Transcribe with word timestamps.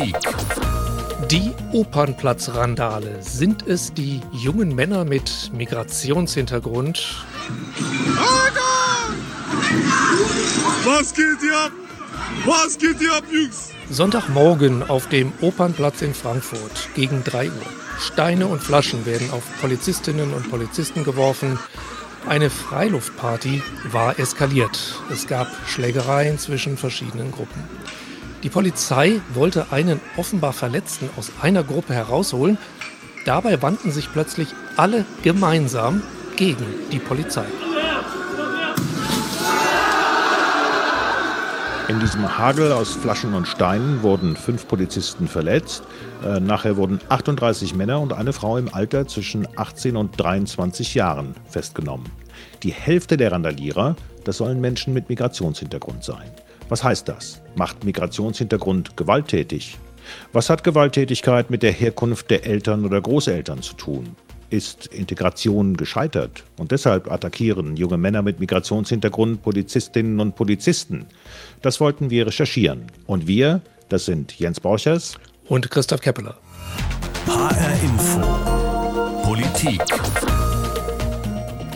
Politik. 0.00 0.16
Die 1.30 1.52
Opernplatzrandale. 1.72 3.22
Sind 3.22 3.66
es 3.66 3.92
die 3.92 4.20
jungen 4.32 4.74
Männer 4.74 5.04
mit 5.04 5.50
Migrationshintergrund? 5.52 7.24
Was 10.84 11.14
geht 11.14 11.40
hier 11.40 11.58
ab? 11.58 11.72
Was 12.46 12.78
geht 12.78 12.98
hier 12.98 13.14
ab, 13.14 13.24
Jungs? 13.30 13.70
Sonntagmorgen 13.90 14.88
auf 14.88 15.08
dem 15.08 15.32
Opernplatz 15.40 16.00
in 16.02 16.14
Frankfurt 16.14 16.88
gegen 16.94 17.22
3 17.24 17.48
Uhr. 17.48 17.52
Steine 17.98 18.46
und 18.46 18.62
Flaschen 18.62 19.04
werden 19.04 19.30
auf 19.30 19.42
Polizistinnen 19.60 20.32
und 20.32 20.50
Polizisten 20.50 21.04
geworfen. 21.04 21.58
Eine 22.26 22.48
Freiluftparty 22.48 23.62
war 23.90 24.18
eskaliert. 24.18 24.94
Es 25.12 25.26
gab 25.26 25.48
Schlägereien 25.66 26.38
zwischen 26.38 26.76
verschiedenen 26.78 27.32
Gruppen. 27.32 27.62
Die 28.42 28.48
Polizei 28.48 29.20
wollte 29.34 29.66
einen 29.70 30.00
offenbar 30.16 30.54
Verletzten 30.54 31.10
aus 31.18 31.30
einer 31.42 31.62
Gruppe 31.62 31.92
herausholen. 31.92 32.56
Dabei 33.26 33.60
wandten 33.60 33.90
sich 33.90 34.10
plötzlich 34.10 34.48
alle 34.78 35.04
gemeinsam 35.22 36.02
gegen 36.36 36.64
die 36.90 36.98
Polizei. 36.98 37.44
In 41.88 42.00
diesem 42.00 42.38
Hagel 42.38 42.72
aus 42.72 42.94
Flaschen 42.94 43.34
und 43.34 43.46
Steinen 43.46 44.02
wurden 44.02 44.36
fünf 44.36 44.68
Polizisten 44.68 45.28
verletzt. 45.28 45.82
Äh, 46.24 46.40
nachher 46.40 46.76
wurden 46.76 47.00
38 47.08 47.74
Männer 47.74 48.00
und 48.00 48.12
eine 48.12 48.32
Frau 48.32 48.56
im 48.56 48.72
Alter 48.72 49.06
zwischen 49.06 49.46
18 49.56 49.96
und 49.96 50.18
23 50.18 50.94
Jahren 50.94 51.34
festgenommen. 51.48 52.06
Die 52.62 52.72
Hälfte 52.72 53.16
der 53.16 53.32
Randalierer, 53.32 53.96
das 54.24 54.38
sollen 54.38 54.60
Menschen 54.60 54.94
mit 54.94 55.08
Migrationshintergrund 55.08 56.04
sein. 56.04 56.30
Was 56.70 56.84
heißt 56.84 57.08
das? 57.08 57.42
Macht 57.56 57.84
Migrationshintergrund 57.84 58.96
gewalttätig? 58.96 59.76
Was 60.32 60.48
hat 60.48 60.64
Gewalttätigkeit 60.64 61.50
mit 61.50 61.62
der 61.62 61.72
Herkunft 61.72 62.30
der 62.30 62.46
Eltern 62.46 62.84
oder 62.84 63.00
Großeltern 63.00 63.60
zu 63.60 63.74
tun? 63.74 64.16
ist 64.50 64.86
Integration 64.86 65.76
gescheitert 65.76 66.42
und 66.58 66.72
deshalb 66.72 67.10
attackieren 67.10 67.76
junge 67.76 67.96
Männer 67.96 68.20
mit 68.20 68.40
Migrationshintergrund 68.40 69.42
Polizistinnen 69.42 70.18
und 70.18 70.34
Polizisten. 70.34 71.06
Das 71.62 71.80
wollten 71.80 72.10
wir 72.10 72.26
recherchieren. 72.26 72.86
Und 73.06 73.28
wir, 73.28 73.60
das 73.88 74.06
sind 74.06 74.38
Jens 74.38 74.58
Borchers 74.58 75.14
und 75.46 75.70
Christoph 75.70 76.00
Keppeler. 76.00 76.36
HR 77.28 77.82
Info. 77.84 78.20
Politik. 79.22 79.80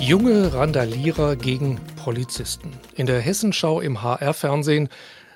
Junge 0.01 0.53
Randalierer 0.53 1.37
gegen 1.37 1.81
Polizisten. 2.05 2.71
In 2.97 3.07
der 3.07 3.19
Hessenschau 3.19 3.81
im 3.81 4.03
HR-Fernsehen 4.03 4.91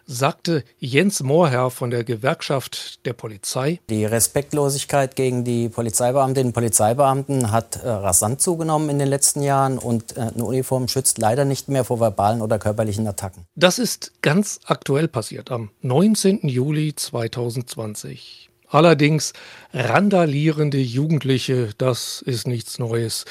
sagte 0.05 0.65
Jens 0.79 1.23
Mohrherr 1.23 1.71
von 1.71 1.91
der 1.91 2.05
Gewerkschaft 2.05 3.07
der 3.07 3.15
Polizei. 3.15 3.81
Die 3.89 4.05
Respektlosigkeit 4.05 5.17
gegen 5.17 5.45
die 5.45 5.71
Polizeibeamtinnen 5.71 6.49
und 6.49 6.53
Polizeibeamten 6.53 7.53
hat 7.53 7.83
äh, 7.83 7.89
rasant 7.89 8.43
zugenommen 8.43 8.91
in 8.91 8.99
den 8.99 9.09
letzten 9.09 9.43
Jahren 9.43 9.79
und 9.79 10.19
äh, 10.19 10.21
eine 10.21 10.45
Uniform 10.45 10.89
schützt 10.89 11.17
leider 11.17 11.47
nicht 11.47 11.69
mehr 11.69 11.85
vor 11.85 12.01
verbalen 12.01 12.43
oder 12.43 12.59
körperlichen 12.59 13.07
Attacken. 13.07 13.47
Das 13.55 13.79
ist 13.79 14.13
ganz 14.21 14.61
aktuell 14.67 15.09
passiert 15.09 15.51
am 15.51 15.71
19. 15.81 16.47
Juli 16.49 16.95
2020. 16.95 18.51
Allerdings 18.71 19.33
randalierende 19.73 20.79
Jugendliche, 20.79 21.71
das 21.79 22.21
ist 22.21 22.47
nichts 22.47 22.79
Neues. 22.79 23.25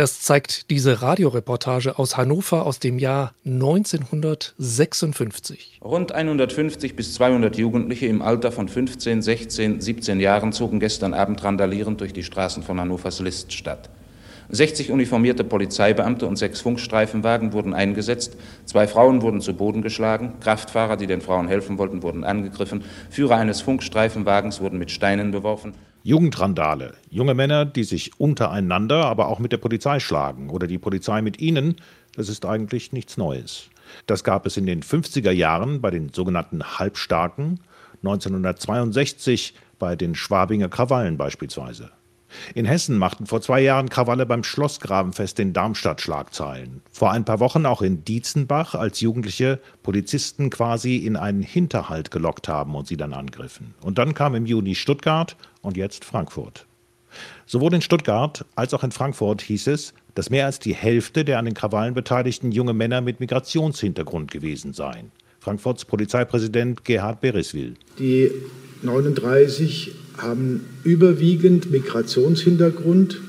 Das 0.00 0.22
zeigt 0.22 0.70
diese 0.70 1.02
Radioreportage 1.02 1.98
aus 1.98 2.16
Hannover 2.16 2.64
aus 2.64 2.78
dem 2.78 2.98
Jahr 2.98 3.34
1956. 3.44 5.80
Rund 5.84 6.12
150 6.12 6.96
bis 6.96 7.12
200 7.12 7.58
Jugendliche 7.58 8.06
im 8.06 8.22
Alter 8.22 8.50
von 8.50 8.70
15, 8.70 9.20
16, 9.20 9.82
17 9.82 10.18
Jahren 10.18 10.54
zogen 10.54 10.80
gestern 10.80 11.12
Abend 11.12 11.44
randalierend 11.44 12.00
durch 12.00 12.14
die 12.14 12.22
Straßen 12.22 12.62
von 12.62 12.80
Hannovers 12.80 13.20
Liststadt. 13.20 13.90
60 14.48 14.90
uniformierte 14.90 15.44
Polizeibeamte 15.44 16.26
und 16.26 16.36
sechs 16.36 16.62
Funkstreifenwagen 16.62 17.52
wurden 17.52 17.74
eingesetzt. 17.74 18.38
Zwei 18.64 18.88
Frauen 18.88 19.20
wurden 19.20 19.42
zu 19.42 19.52
Boden 19.52 19.82
geschlagen. 19.82 20.32
Kraftfahrer, 20.40 20.96
die 20.96 21.08
den 21.08 21.20
Frauen 21.20 21.46
helfen 21.46 21.76
wollten, 21.76 22.02
wurden 22.02 22.24
angegriffen. 22.24 22.84
Führer 23.10 23.36
eines 23.36 23.60
Funkstreifenwagens 23.60 24.62
wurden 24.62 24.78
mit 24.78 24.90
Steinen 24.90 25.30
beworfen. 25.30 25.74
Jugendrandale. 26.02 26.94
Junge 27.10 27.34
Männer, 27.34 27.66
die 27.66 27.84
sich 27.84 28.18
untereinander, 28.18 29.04
aber 29.04 29.28
auch 29.28 29.38
mit 29.38 29.52
der 29.52 29.58
Polizei 29.58 30.00
schlagen 30.00 30.48
oder 30.48 30.66
die 30.66 30.78
Polizei 30.78 31.20
mit 31.20 31.40
ihnen, 31.40 31.76
das 32.16 32.28
ist 32.28 32.46
eigentlich 32.46 32.92
nichts 32.92 33.16
Neues. 33.16 33.68
Das 34.06 34.24
gab 34.24 34.46
es 34.46 34.56
in 34.56 34.66
den 34.66 34.82
50er 34.82 35.30
Jahren 35.30 35.80
bei 35.80 35.90
den 35.90 36.12
sogenannten 36.12 36.62
Halbstarken, 36.78 37.60
1962 38.02 39.54
bei 39.78 39.94
den 39.94 40.14
Schwabinger 40.14 40.68
Krawallen 40.68 41.18
beispielsweise. 41.18 41.90
In 42.54 42.64
Hessen 42.64 42.98
machten 42.98 43.26
vor 43.26 43.40
zwei 43.40 43.60
Jahren 43.60 43.88
Krawalle 43.88 44.26
beim 44.26 44.44
Schlossgrabenfest 44.44 45.38
in 45.40 45.52
Darmstadt 45.52 46.00
Schlagzeilen. 46.00 46.82
Vor 46.90 47.10
ein 47.10 47.24
paar 47.24 47.40
Wochen 47.40 47.66
auch 47.66 47.82
in 47.82 48.04
Dietzenbach, 48.04 48.74
als 48.74 49.00
Jugendliche 49.00 49.60
Polizisten 49.82 50.50
quasi 50.50 50.96
in 50.96 51.16
einen 51.16 51.42
Hinterhalt 51.42 52.10
gelockt 52.10 52.48
haben 52.48 52.74
und 52.74 52.86
sie 52.86 52.96
dann 52.96 53.12
angriffen. 53.12 53.74
Und 53.82 53.98
dann 53.98 54.14
kam 54.14 54.34
im 54.34 54.46
Juni 54.46 54.74
Stuttgart 54.74 55.36
und 55.62 55.76
jetzt 55.76 56.04
Frankfurt. 56.04 56.66
Sowohl 57.46 57.74
in 57.74 57.82
Stuttgart 57.82 58.44
als 58.54 58.74
auch 58.74 58.84
in 58.84 58.92
Frankfurt 58.92 59.42
hieß 59.42 59.66
es, 59.68 59.94
dass 60.14 60.30
mehr 60.30 60.46
als 60.46 60.58
die 60.58 60.74
Hälfte 60.74 61.24
der 61.24 61.38
an 61.38 61.44
den 61.44 61.54
Krawallen 61.54 61.94
beteiligten 61.94 62.52
junge 62.52 62.72
Männer 62.72 63.00
mit 63.00 63.20
Migrationshintergrund 63.20 64.30
gewesen 64.30 64.72
seien. 64.72 65.10
Frankfurts 65.40 65.84
Polizeipräsident 65.84 66.84
Gerhard 66.84 67.20
Beriswil. 67.20 67.74
Die 67.98 68.30
39 68.82 69.92
haben 70.22 70.66
überwiegend 70.84 71.70
Migrationshintergrund 71.70 73.20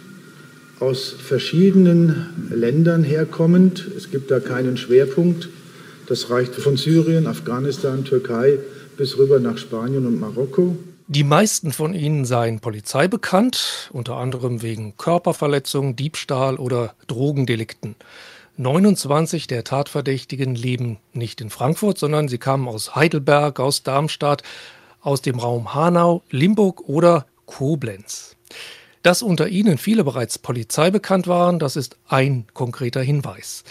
aus 0.80 1.10
verschiedenen 1.12 2.50
Ländern 2.50 3.04
herkommend. 3.04 3.88
Es 3.96 4.10
gibt 4.12 4.32
da 4.32 4.40
keinen 4.40 4.78
Schwerpunkt. 4.78 5.50
Das 6.08 6.30
reicht 6.30 6.56
von 6.56 6.76
Syrien, 6.78 7.28
Afghanistan, 7.28 8.04
Türkei 8.04 8.58
bis 8.98 9.18
rüber 9.18 9.40
nach 9.40 9.58
Spanien 9.58 10.06
und 10.06 10.20
Marokko. 10.20 10.76
Die 11.08 11.24
meisten 11.24 11.72
von 11.72 11.94
ihnen 11.94 12.26
seien 12.26 12.62
Polizei 12.62 13.08
bekannt, 13.08 13.90
unter 13.92 14.16
anderem 14.16 14.62
wegen 14.62 14.96
Körperverletzung, 14.98 15.96
Diebstahl 15.96 16.56
oder 16.56 16.94
Drogendelikten. 17.08 17.96
29 18.58 19.48
der 19.48 19.64
Tatverdächtigen 19.64 20.56
leben 20.56 20.98
nicht 21.14 21.42
in 21.42 21.50
Frankfurt, 21.50 21.98
sondern 21.98 22.28
sie 22.28 22.38
kamen 22.38 22.68
aus 22.68 22.96
Heidelberg, 22.96 23.60
aus 23.60 23.84
Darmstadt, 23.84 24.44
aus 25.02 25.22
dem 25.22 25.40
Raum 25.40 25.74
Hanau, 25.74 26.24
Limburg 26.30 26.82
oder 26.88 27.26
Koblenz. 27.46 28.36
Dass 29.04 29.24
unter 29.24 29.50
ihnen 29.50 29.78
viele 29.78 30.04
bereits 30.04 30.38
Polizei 30.38 30.92
bekannt 30.92 31.28
waren, 31.28 31.60
das 31.60 31.76
ist 31.76 31.98
ein 32.08 32.46
konkreter 32.54 33.02
Hinweis. 33.02 33.64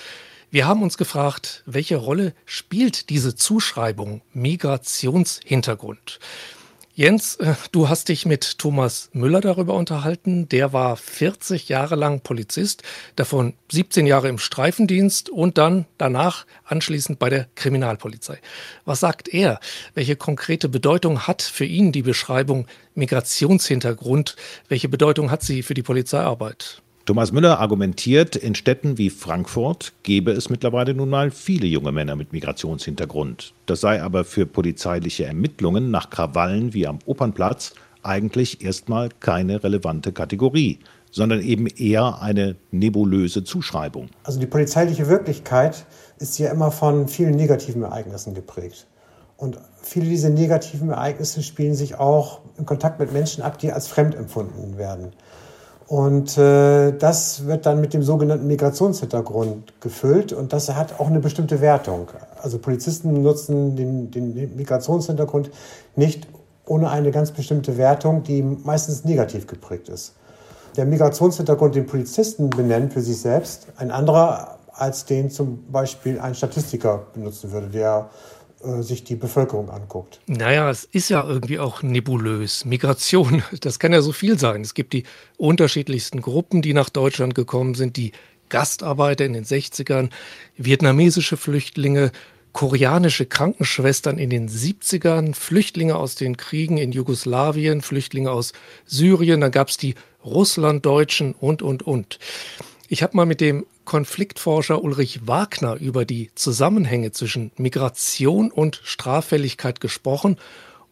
Wir 0.50 0.66
haben 0.66 0.82
uns 0.82 0.98
gefragt, 0.98 1.62
welche 1.66 1.96
Rolle 1.96 2.34
spielt 2.44 3.08
diese 3.10 3.36
Zuschreibung 3.36 4.22
Migrationshintergrund? 4.32 6.18
Jens, 7.00 7.37
äh, 7.37 7.55
du 7.72 7.88
hast 7.88 8.11
dich 8.11 8.27
mit 8.27 8.59
Thomas 8.59 9.09
Müller 9.15 9.41
darüber 9.41 9.72
unterhalten. 9.72 10.50
Der 10.50 10.75
war 10.75 10.99
40 10.99 11.71
Jahre 11.71 11.97
lang 11.97 12.21
Polizist, 12.21 12.83
davon 13.16 13.55
17 13.72 14.05
Jahre 14.05 14.28
im 14.28 14.37
Streifendienst 14.37 15.31
und 15.31 15.56
dann 15.56 15.87
danach 15.97 16.44
anschließend 16.66 17.19
bei 17.19 17.31
der 17.31 17.47
Kriminalpolizei. 17.55 18.39
Was 18.84 19.00
sagt 19.00 19.28
er? 19.28 19.60
Welche 19.94 20.15
konkrete 20.15 20.69
Bedeutung 20.69 21.27
hat 21.27 21.41
für 21.41 21.65
ihn 21.65 21.91
die 21.91 22.03
Beschreibung 22.03 22.66
Migrationshintergrund? 22.94 24.37
Welche 24.69 24.91
Bedeutung 24.91 25.31
hat 25.31 25.43
sie 25.43 25.62
für 25.62 25.72
die 25.72 25.83
Polizeiarbeit? 25.83 26.83
Thomas 27.06 27.33
Müller 27.33 27.59
argumentiert, 27.59 28.37
in 28.37 28.55
Städten 28.55 28.99
wie 28.99 29.11
Frankfurt 29.11 29.94
gebe 30.03 30.33
es 30.33 30.50
mittlerweile 30.50 30.94
nun 30.94 31.09
mal 31.09 31.31
viele 31.31 31.66
junge 31.66 31.93
Männer 31.93 32.15
mit 32.15 32.33
Migrationshintergrund. 32.33 33.55
Das 33.66 33.81
sei 33.81 34.03
aber 34.03 34.25
für 34.25 34.47
polizeiliche 34.47 35.24
Ermittlungen 35.24 35.91
nach 35.91 36.10
Krawallen 36.10 36.74
wie 36.74 36.86
am 36.86 36.98
Opernplatz 37.07 37.72
eigentlich 38.03 38.63
erstmal 38.63 39.09
keine 39.21 39.65
relevante 39.65 40.13
Kategorie, 40.13 40.78
sondern 41.10 41.41
eben 41.41 41.66
eher 41.66 42.21
eine 42.21 42.57
nebulöse 42.71 43.45
Zuschreibung. 43.45 44.09
Also 44.24 44.39
die 44.39 44.47
polizeiliche 44.47 45.09
Wirklichkeit 45.09 45.86
ist 46.19 46.39
ja 46.39 46.51
immer 46.53 46.71
von 46.71 47.09
vielen 47.09 47.34
negativen 47.34 47.83
Ereignissen 47.83 48.34
geprägt. 48.34 48.86
Und 49.36 49.59
viele 49.80 50.04
dieser 50.07 50.28
negativen 50.28 50.91
Ereignisse 50.91 51.42
spielen 51.42 51.74
sich 51.74 51.95
auch 51.95 52.42
in 52.59 52.66
Kontakt 52.66 53.01
mit 53.01 53.10
Menschen 53.13 53.42
ab, 53.42 53.59
die 53.59 53.72
als 53.72 53.89
fremd 53.89 54.15
empfunden 54.15 54.77
werden. 54.77 55.13
Und 55.91 56.39
äh, 56.39 56.92
das 56.92 57.47
wird 57.47 57.66
dann 57.66 57.81
mit 57.81 57.95
dem 57.95 58.04
sogenannten 58.04 58.47
Migrationshintergrund 58.47 59.81
gefüllt 59.81 60.33
und 60.33 60.53
das 60.53 60.72
hat 60.72 61.01
auch 61.01 61.09
eine 61.09 61.19
bestimmte 61.19 61.60
Wertung. 61.60 62.07
Also 62.41 62.59
Polizisten 62.60 63.25
nutzen 63.25 63.75
den, 63.75 64.09
den 64.13 64.54
Migrationshintergrund 64.54 65.51
nicht 65.97 66.28
ohne 66.65 66.91
eine 66.91 67.10
ganz 67.10 67.33
bestimmte 67.33 67.77
Wertung, 67.77 68.22
die 68.22 68.41
meistens 68.41 69.04
negativ 69.04 69.48
geprägt 69.48 69.89
ist. 69.89 70.15
Der 70.77 70.87
Migrationshintergrund, 70.87 71.75
den 71.75 71.87
Polizisten 71.87 72.51
benennen 72.51 72.93
für 72.93 73.01
sich 73.01 73.21
selbst, 73.21 73.66
ein 73.77 73.91
anderer 73.91 74.60
als 74.72 75.07
den 75.07 75.28
zum 75.28 75.72
Beispiel 75.72 76.21
ein 76.21 76.36
Statistiker 76.36 77.07
benutzen 77.15 77.51
würde, 77.51 77.66
der 77.66 78.10
sich 78.80 79.04
die 79.04 79.16
Bevölkerung 79.16 79.71
anguckt. 79.71 80.21
Naja, 80.27 80.68
es 80.71 80.84
ist 80.84 81.09
ja 81.09 81.27
irgendwie 81.27 81.59
auch 81.59 81.83
nebulös. 81.83 82.65
Migration, 82.65 83.42
das 83.60 83.78
kann 83.78 83.92
ja 83.92 84.03
so 84.03 84.12
viel 84.12 84.39
sein. 84.39 84.60
Es 84.60 84.74
gibt 84.74 84.92
die 84.92 85.04
unterschiedlichsten 85.39 86.21
Gruppen, 86.21 86.62
die 86.62 86.74
nach 86.74 86.91
Deutschland 86.91 87.34
gekommen 87.34 87.74
sind, 87.74 87.97
die 87.97 88.12
Gastarbeiter 88.51 89.24
in 89.24 89.33
den 89.33 89.45
60ern, 89.45 90.10
vietnamesische 90.57 91.36
Flüchtlinge, 91.36 92.12
koreanische 92.53 93.27
Krankenschwestern 93.27 94.18
in 94.18 94.28
den 94.28 94.48
70ern, 94.48 95.34
Flüchtlinge 95.34 95.97
aus 95.97 96.16
den 96.16 96.36
Kriegen 96.36 96.77
in 96.77 96.92
Jugoslawien, 96.92 97.80
Flüchtlinge 97.80 98.30
aus 98.30 98.53
Syrien, 98.86 99.41
dann 99.41 99.53
gab 99.53 99.68
es 99.68 99.77
die 99.77 99.95
Russlanddeutschen 100.24 101.33
und, 101.33 101.62
und, 101.62 101.83
und. 101.83 102.18
Ich 102.92 103.04
habe 103.04 103.16
mal 103.16 103.25
mit 103.25 103.41
dem 103.41 103.66
Konfliktforscher 103.84 104.83
Ulrich 104.83 105.28
Wagner 105.28 105.77
über 105.77 106.04
die 106.04 106.33
Zusammenhänge 106.34 107.13
zwischen 107.13 107.53
Migration 107.57 108.51
und 108.51 108.81
Straffälligkeit 108.83 109.81
gesprochen 109.81 110.39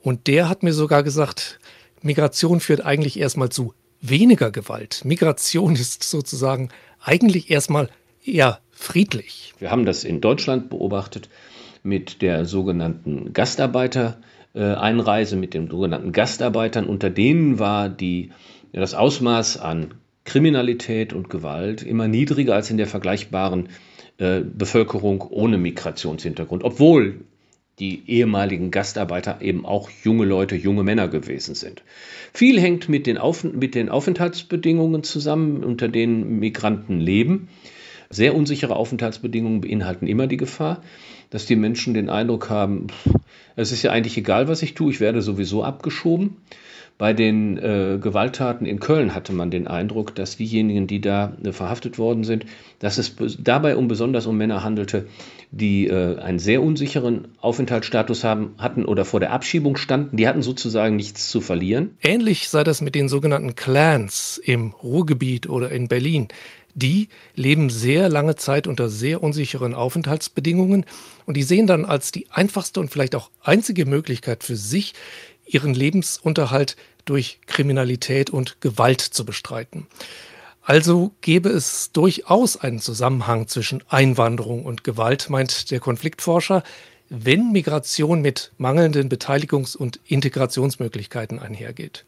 und 0.00 0.28
der 0.28 0.48
hat 0.48 0.62
mir 0.62 0.72
sogar 0.72 1.02
gesagt, 1.02 1.58
Migration 2.00 2.60
führt 2.60 2.86
eigentlich 2.86 3.18
erstmal 3.18 3.48
zu 3.48 3.74
weniger 4.00 4.52
Gewalt. 4.52 5.04
Migration 5.04 5.74
ist 5.74 6.04
sozusagen 6.04 6.68
eigentlich 7.02 7.50
erstmal 7.50 7.88
eher 8.24 8.60
friedlich. 8.70 9.54
Wir 9.58 9.72
haben 9.72 9.84
das 9.84 10.04
in 10.04 10.20
Deutschland 10.20 10.70
beobachtet 10.70 11.28
mit 11.82 12.22
der 12.22 12.44
sogenannten 12.44 13.32
Gastarbeitereinreise, 13.32 15.34
mit 15.34 15.52
den 15.52 15.68
sogenannten 15.68 16.12
Gastarbeitern. 16.12 16.86
Unter 16.86 17.10
denen 17.10 17.58
war 17.58 17.88
die, 17.88 18.30
das 18.72 18.94
Ausmaß 18.94 19.58
an 19.58 19.94
Kriminalität 20.28 21.14
und 21.14 21.30
Gewalt 21.30 21.82
immer 21.82 22.06
niedriger 22.06 22.54
als 22.54 22.70
in 22.70 22.76
der 22.76 22.86
vergleichbaren 22.86 23.70
äh, 24.18 24.42
Bevölkerung 24.42 25.22
ohne 25.22 25.56
Migrationshintergrund, 25.56 26.64
obwohl 26.64 27.20
die 27.78 28.02
ehemaligen 28.10 28.70
Gastarbeiter 28.70 29.40
eben 29.40 29.64
auch 29.64 29.88
junge 30.04 30.26
Leute, 30.26 30.54
junge 30.54 30.82
Männer 30.82 31.08
gewesen 31.08 31.54
sind. 31.54 31.82
Viel 32.34 32.60
hängt 32.60 32.90
mit 32.90 33.06
den, 33.06 33.16
Auf 33.16 33.42
mit 33.42 33.74
den 33.74 33.88
Aufenthaltsbedingungen 33.88 35.02
zusammen, 35.02 35.64
unter 35.64 35.88
denen 35.88 36.40
Migranten 36.40 37.00
leben. 37.00 37.48
Sehr 38.10 38.34
unsichere 38.34 38.76
Aufenthaltsbedingungen 38.76 39.62
beinhalten 39.62 40.06
immer 40.06 40.26
die 40.26 40.36
Gefahr, 40.36 40.82
dass 41.30 41.46
die 41.46 41.56
Menschen 41.56 41.94
den 41.94 42.10
Eindruck 42.10 42.50
haben, 42.50 42.88
es 43.56 43.72
ist 43.72 43.82
ja 43.82 43.92
eigentlich 43.92 44.18
egal, 44.18 44.46
was 44.46 44.62
ich 44.62 44.74
tue, 44.74 44.90
ich 44.90 45.00
werde 45.00 45.22
sowieso 45.22 45.64
abgeschoben. 45.64 46.36
Bei 46.98 47.12
den 47.12 47.56
äh, 47.58 47.98
Gewalttaten 48.00 48.66
in 48.66 48.80
Köln 48.80 49.14
hatte 49.14 49.32
man 49.32 49.52
den 49.52 49.68
Eindruck, 49.68 50.16
dass 50.16 50.36
diejenigen, 50.36 50.88
die 50.88 51.00
da 51.00 51.32
äh, 51.44 51.52
verhaftet 51.52 51.96
worden 51.96 52.24
sind, 52.24 52.44
dass 52.80 52.98
es 52.98 53.14
dabei 53.38 53.76
um 53.76 53.86
besonders 53.86 54.26
um 54.26 54.36
Männer 54.36 54.64
handelte, 54.64 55.06
die 55.52 55.86
äh, 55.86 56.18
einen 56.18 56.40
sehr 56.40 56.60
unsicheren 56.60 57.28
Aufenthaltsstatus 57.40 58.24
haben, 58.24 58.54
hatten 58.58 58.84
oder 58.84 59.04
vor 59.04 59.20
der 59.20 59.32
Abschiebung 59.32 59.76
standen. 59.76 60.16
Die 60.16 60.26
hatten 60.26 60.42
sozusagen 60.42 60.96
nichts 60.96 61.30
zu 61.30 61.40
verlieren. 61.40 61.96
Ähnlich 62.02 62.48
sei 62.48 62.64
das 62.64 62.80
mit 62.80 62.96
den 62.96 63.08
sogenannten 63.08 63.54
Clans 63.54 64.40
im 64.44 64.72
Ruhrgebiet 64.72 65.48
oder 65.48 65.70
in 65.70 65.86
Berlin. 65.86 66.26
Die 66.74 67.08
leben 67.34 67.70
sehr 67.70 68.08
lange 68.08 68.36
Zeit 68.36 68.66
unter 68.66 68.88
sehr 68.88 69.22
unsicheren 69.22 69.74
Aufenthaltsbedingungen 69.74 70.84
und 71.26 71.36
die 71.36 71.42
sehen 71.42 71.66
dann 71.66 71.84
als 71.84 72.12
die 72.12 72.26
einfachste 72.30 72.80
und 72.80 72.90
vielleicht 72.90 73.14
auch 73.14 73.30
einzige 73.42 73.84
Möglichkeit 73.86 74.44
für 74.44 74.54
sich, 74.56 74.94
ihren 75.48 75.74
Lebensunterhalt 75.74 76.76
durch 77.04 77.40
Kriminalität 77.46 78.30
und 78.30 78.60
Gewalt 78.60 79.00
zu 79.00 79.24
bestreiten. 79.24 79.86
Also 80.62 81.12
gäbe 81.22 81.48
es 81.48 81.92
durchaus 81.92 82.58
einen 82.58 82.78
Zusammenhang 82.80 83.48
zwischen 83.48 83.82
Einwanderung 83.88 84.66
und 84.66 84.84
Gewalt, 84.84 85.30
meint 85.30 85.70
der 85.70 85.80
Konfliktforscher, 85.80 86.62
wenn 87.08 87.52
Migration 87.52 88.20
mit 88.20 88.52
mangelnden 88.58 89.08
Beteiligungs- 89.08 89.76
und 89.76 89.98
Integrationsmöglichkeiten 90.06 91.38
einhergeht. 91.38 92.04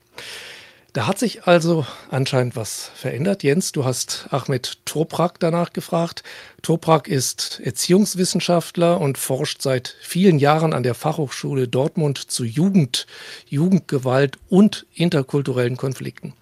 Da 0.92 1.06
hat 1.06 1.20
sich 1.20 1.46
also 1.46 1.86
anscheinend 2.10 2.56
was 2.56 2.90
verändert. 2.94 3.44
Jens, 3.44 3.70
du 3.70 3.84
hast 3.84 4.26
Ahmed 4.30 4.78
Toprak 4.86 5.38
danach 5.38 5.72
gefragt. 5.72 6.24
Toprak 6.62 7.06
ist 7.06 7.60
Erziehungswissenschaftler 7.62 9.00
und 9.00 9.16
forscht 9.16 9.62
seit 9.62 9.94
vielen 10.00 10.40
Jahren 10.40 10.72
an 10.72 10.82
der 10.82 10.94
Fachhochschule 10.94 11.68
Dortmund 11.68 12.18
zu 12.18 12.44
Jugend, 12.44 13.06
Jugendgewalt 13.46 14.38
und 14.48 14.86
interkulturellen 14.92 15.76
Konflikten. 15.76 16.34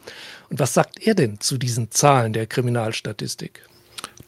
Und 0.48 0.58
was 0.58 0.72
sagt 0.72 1.06
er 1.06 1.14
denn 1.14 1.40
zu 1.40 1.58
diesen 1.58 1.90
Zahlen 1.90 2.32
der 2.32 2.46
Kriminalstatistik? 2.46 3.60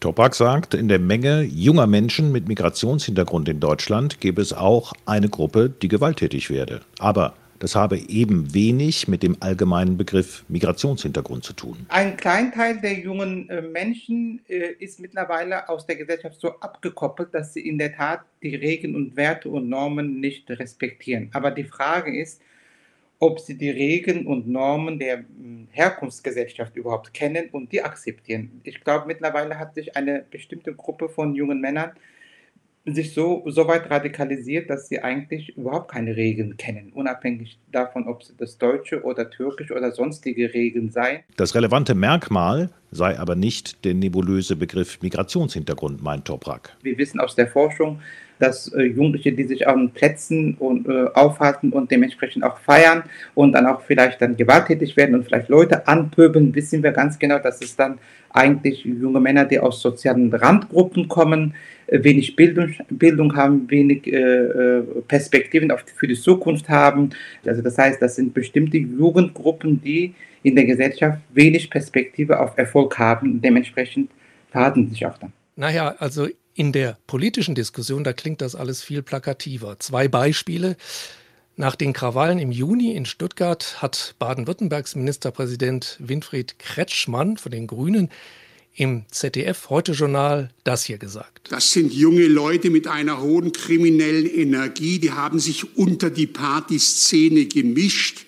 Toprak 0.01 0.35
sagt, 0.35 0.75
in 0.75 0.89
der 0.89 0.99
Menge 0.99 1.43
junger 1.43 1.87
Menschen 1.87 2.31
mit 2.31 2.47
Migrationshintergrund 2.47 3.49
in 3.49 3.61
Deutschland 3.61 4.21
gäbe 4.21 4.43
es 4.43 4.53
auch 4.53 4.93
eine 5.07 5.31
Gruppe, 5.31 5.71
die 5.71 5.89
gewalttätig 5.89 6.51
werde. 6.51 6.81
Aber 6.99 7.35
das 7.61 7.75
habe 7.75 7.99
eben 7.99 8.53
wenig 8.55 9.07
mit 9.07 9.23
dem 9.23 9.37
allgemeinen 9.41 9.99
Begriff 9.99 10.45
Migrationshintergrund 10.49 11.45
zu 11.45 11.53
tun. 11.53 11.87
Ein 11.89 12.17
Kleinteil 12.17 12.81
der 12.81 12.95
jungen 12.95 13.49
äh, 13.51 13.61
Menschen 13.61 14.41
äh, 14.49 14.73
ist 14.79 14.99
mittlerweile 14.99 15.69
aus 15.69 15.87
der 15.87 15.97
Gesellschaft 15.97 16.41
so 16.41 16.59
abgekoppelt, 16.61 17.35
dass 17.35 17.53
sie 17.53 17.61
in 17.61 17.77
der 17.77 17.95
Tat 17.95 18.23
die 18.43 18.57
Regeln 18.57 18.97
und 18.97 19.15
Werte 19.15 19.51
und 19.51 19.69
Normen 19.69 20.21
nicht 20.21 20.51
respektieren. 20.51 21.29
Aber 21.35 21.51
die 21.51 21.65
Frage 21.65 22.19
ist, 22.19 22.41
ob 23.19 23.39
sie 23.39 23.59
die 23.59 23.69
Regeln 23.69 24.27
und 24.27 24.49
Normen 24.49 24.99
der 24.99 25.19
hm, 25.19 25.69
Herkunftsgesellschaft 25.71 26.75
überhaupt 26.77 27.13
kennen 27.13 27.51
und 27.53 27.71
die 27.73 27.83
akzeptieren. 27.83 28.63
Ich 28.65 28.83
glaube, 28.83 29.07
mittlerweile 29.07 29.59
hat 29.59 29.75
sich 29.75 29.95
eine 29.95 30.25
bestimmte 30.31 30.75
Gruppe 30.75 31.11
von 31.11 31.35
jungen 31.35 31.61
Männern 31.61 31.93
sich 32.95 33.15
so, 33.15 33.43
so 33.47 33.67
weit 33.67 33.91
radikalisiert, 33.91 34.71
dass 34.71 34.89
sie 34.89 35.01
eigentlich 35.01 35.57
überhaupt 35.57 35.91
keine 35.91 36.17
Regeln 36.17 36.57
kennen, 36.57 36.93
unabhängig 36.95 37.59
davon, 37.73 38.07
ob 38.07 38.23
sie 38.23 38.33
das 38.39 38.59
deutsche 38.59 39.03
oder 39.03 39.31
türkische 39.31 39.75
oder 39.75 39.93
sonstige 39.93 40.53
Regeln 40.53 40.91
seien. 40.91 41.21
Das 41.37 41.55
relevante 41.55 41.95
Merkmal 41.95 42.71
sei 42.91 43.19
aber 43.19 43.37
nicht 43.37 43.85
der 43.85 43.95
nebulöse 43.95 44.57
Begriff 44.57 45.01
Migrationshintergrund, 45.03 46.03
meint 46.03 46.25
Toprak. 46.25 46.77
Wir 46.83 46.99
wissen 46.99 47.21
aus 47.21 47.35
der 47.35 47.49
Forschung, 47.49 48.01
dass 48.41 48.73
äh, 48.73 48.83
Jugendliche, 48.83 49.33
die 49.33 49.45
sich 49.45 49.69
an 49.69 49.91
Plätzen 49.91 50.55
und, 50.59 50.89
äh, 50.89 51.07
aufhalten 51.15 51.71
und 51.71 51.91
dementsprechend 51.91 52.43
auch 52.43 52.59
feiern 52.59 53.05
und 53.35 53.53
dann 53.53 53.67
auch 53.67 53.83
vielleicht 53.83 54.21
dann 54.21 54.37
gewalttätig 54.37 54.97
werden 54.97 55.15
und 55.15 55.25
vielleicht 55.25 55.49
Leute 55.49 55.87
anpöbeln, 55.87 56.55
wissen 56.55 56.83
wir 56.83 56.93
ganz 56.93 57.19
genau, 57.19 57.39
dass 57.39 57.61
es 57.61 57.77
dann 57.77 57.99
eigentlich 58.31 58.85
junge 58.85 59.21
Männer, 59.21 59.45
die 59.45 59.59
aus 59.59 59.83
sozialen 59.83 60.33
Randgruppen 60.33 61.09
kommen, 61.09 61.55
äh, 61.87 62.03
wenig 62.03 62.37
Bildung, 62.37 62.75
Bildung 62.89 63.37
haben, 63.37 63.69
wenig 63.71 64.07
äh, 64.07 64.17
äh, 64.17 64.83
Perspektiven 65.07 65.71
auf, 65.71 65.85
für 65.97 66.07
die 66.07 66.15
Zukunft 66.15 66.69
haben. 66.69 67.11
Also 67.45 67.63
das 67.63 67.77
heißt, 67.77 68.01
das 68.01 68.17
sind 68.17 68.33
bestimmte 68.33 68.79
Jugendgruppen, 68.79 69.81
die 69.83 70.15
in 70.43 70.55
der 70.55 70.65
Gesellschaft 70.65 71.19
wenig 71.35 71.69
Perspektive 71.69 72.39
auf 72.41 72.57
Erfolg 72.57 72.99
haben. 72.99 73.41
Dementsprechend 73.41 74.11
verhalten 74.51 74.89
sich 74.89 75.05
auch 75.07 75.19
dann. 75.19 75.33
Naja, 75.57 75.97
also 75.99 76.29
in 76.55 76.73
der 76.73 76.99
politischen 77.07 77.55
Diskussion, 77.55 78.05
da 78.05 78.13
klingt 78.13 78.41
das 78.41 78.55
alles 78.55 78.83
viel 78.83 79.03
plakativer. 79.03 79.79
Zwei 79.79 80.09
Beispiele. 80.09 80.77
Nach 81.57 81.77
den 81.77 81.93
Krawallen 81.93 82.39
im 82.39 82.53
Juni 82.53 82.95
in 82.95 83.05
Stuttgart 83.05 83.83
hat 83.83 84.15
Baden-Württembergs 84.19 84.95
Ministerpräsident 84.95 85.97
Winfried 85.99 86.59
Kretschmann 86.59 87.37
von 87.37 87.53
den 87.53 87.67
Grünen 87.67 88.11
im 88.75 89.05
ZDF 89.11 89.69
Heute 89.69 89.93
Journal 89.93 90.51
das 90.65 90.85
hier 90.85 90.99
gesagt. 90.99 91.51
Das 91.51 91.73
sind 91.73 91.93
junge 91.93 92.27
Leute 92.29 92.71
mit 92.71 92.87
einer 92.87 93.21
hohen 93.21 93.53
kriminellen 93.53 94.27
Energie, 94.27 94.99
die 94.99 95.13
haben 95.13 95.39
sich 95.39 95.77
unter 95.77 96.09
die 96.09 96.27
Partyszene 96.27 97.47
gemischt. 97.47 98.27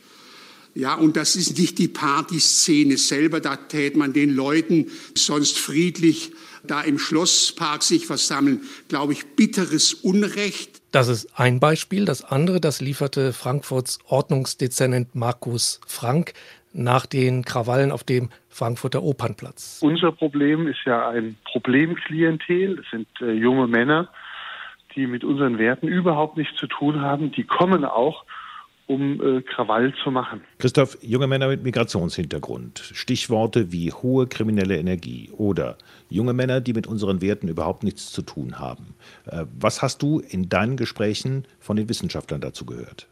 Ja, 0.74 0.94
und 0.94 1.16
das 1.16 1.36
ist 1.36 1.58
nicht 1.58 1.78
die 1.78 1.88
Partyszene 1.88 2.96
selber, 2.96 3.40
da 3.40 3.56
tät 3.56 3.96
man 3.96 4.12
den 4.12 4.30
Leuten 4.30 4.90
sonst 5.14 5.58
friedlich 5.58 6.32
da 6.64 6.80
im 6.82 6.98
Schlosspark 6.98 7.82
sich 7.82 8.06
versammeln, 8.06 8.62
glaube 8.88 9.12
ich, 9.12 9.36
bitteres 9.36 9.94
Unrecht. 9.94 10.82
Das 10.92 11.08
ist 11.08 11.38
ein 11.38 11.58
Beispiel. 11.58 12.04
Das 12.04 12.22
andere, 12.24 12.60
das 12.60 12.80
lieferte 12.80 13.32
Frankfurts 13.32 13.98
Ordnungsdezernent 14.06 15.14
Markus 15.14 15.80
Frank 15.86 16.34
nach 16.72 17.06
den 17.06 17.44
Krawallen 17.44 17.92
auf 17.92 18.04
dem 18.04 18.30
Frankfurter 18.48 19.02
Opernplatz. 19.02 19.78
Unser 19.82 20.12
Problem 20.12 20.66
ist 20.66 20.80
ja 20.84 21.08
ein 21.08 21.36
Problemklientel. 21.44 22.76
Das 22.76 22.86
sind 22.90 23.08
äh, 23.20 23.32
junge 23.32 23.66
Männer, 23.66 24.08
die 24.94 25.06
mit 25.06 25.24
unseren 25.24 25.58
Werten 25.58 25.88
überhaupt 25.88 26.36
nichts 26.36 26.56
zu 26.56 26.66
tun 26.66 27.00
haben. 27.00 27.32
Die 27.32 27.44
kommen 27.44 27.84
auch 27.84 28.24
um 28.92 29.38
äh, 29.38 29.42
Krawall 29.42 29.94
zu 30.02 30.10
machen. 30.10 30.42
Christoph, 30.58 30.98
junge 31.00 31.26
Männer 31.26 31.48
mit 31.48 31.62
Migrationshintergrund, 31.62 32.78
Stichworte 32.78 33.72
wie 33.72 33.92
hohe 33.92 34.26
kriminelle 34.26 34.76
Energie 34.76 35.30
oder 35.36 35.78
junge 36.08 36.32
Männer, 36.32 36.60
die 36.60 36.72
mit 36.72 36.86
unseren 36.86 37.22
Werten 37.22 37.48
überhaupt 37.48 37.82
nichts 37.82 38.12
zu 38.12 38.22
tun 38.22 38.58
haben. 38.58 38.94
Äh, 39.26 39.46
was 39.58 39.82
hast 39.82 40.02
du 40.02 40.20
in 40.20 40.48
deinen 40.48 40.76
Gesprächen 40.76 41.46
von 41.58 41.76
den 41.76 41.88
Wissenschaftlern 41.88 42.40
dazu 42.40 42.66
gehört? 42.66 43.08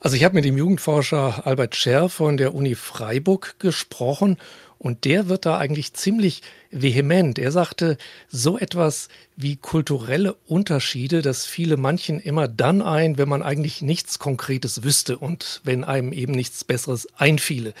Also 0.00 0.16
ich 0.16 0.24
habe 0.24 0.34
mit 0.34 0.44
dem 0.44 0.58
Jugendforscher 0.58 1.46
Albert 1.46 1.76
Scher 1.76 2.08
von 2.08 2.36
der 2.36 2.56
Uni 2.56 2.74
Freiburg 2.74 3.60
gesprochen 3.60 4.36
und 4.82 5.04
der 5.04 5.28
wird 5.28 5.46
da 5.46 5.58
eigentlich 5.58 5.92
ziemlich 5.92 6.42
vehement. 6.72 7.38
Er 7.38 7.52
sagte, 7.52 7.96
so 8.28 8.58
etwas 8.58 9.06
wie 9.36 9.54
kulturelle 9.54 10.34
Unterschiede, 10.48 11.22
das 11.22 11.46
fiele 11.46 11.76
manchen 11.76 12.18
immer 12.18 12.48
dann 12.48 12.82
ein, 12.82 13.16
wenn 13.16 13.28
man 13.28 13.44
eigentlich 13.44 13.80
nichts 13.80 14.18
Konkretes 14.18 14.82
wüsste 14.82 15.18
und 15.18 15.60
wenn 15.62 15.84
einem 15.84 16.12
eben 16.12 16.32
nichts 16.32 16.64
Besseres 16.64 17.06
einfiele. 17.16 17.74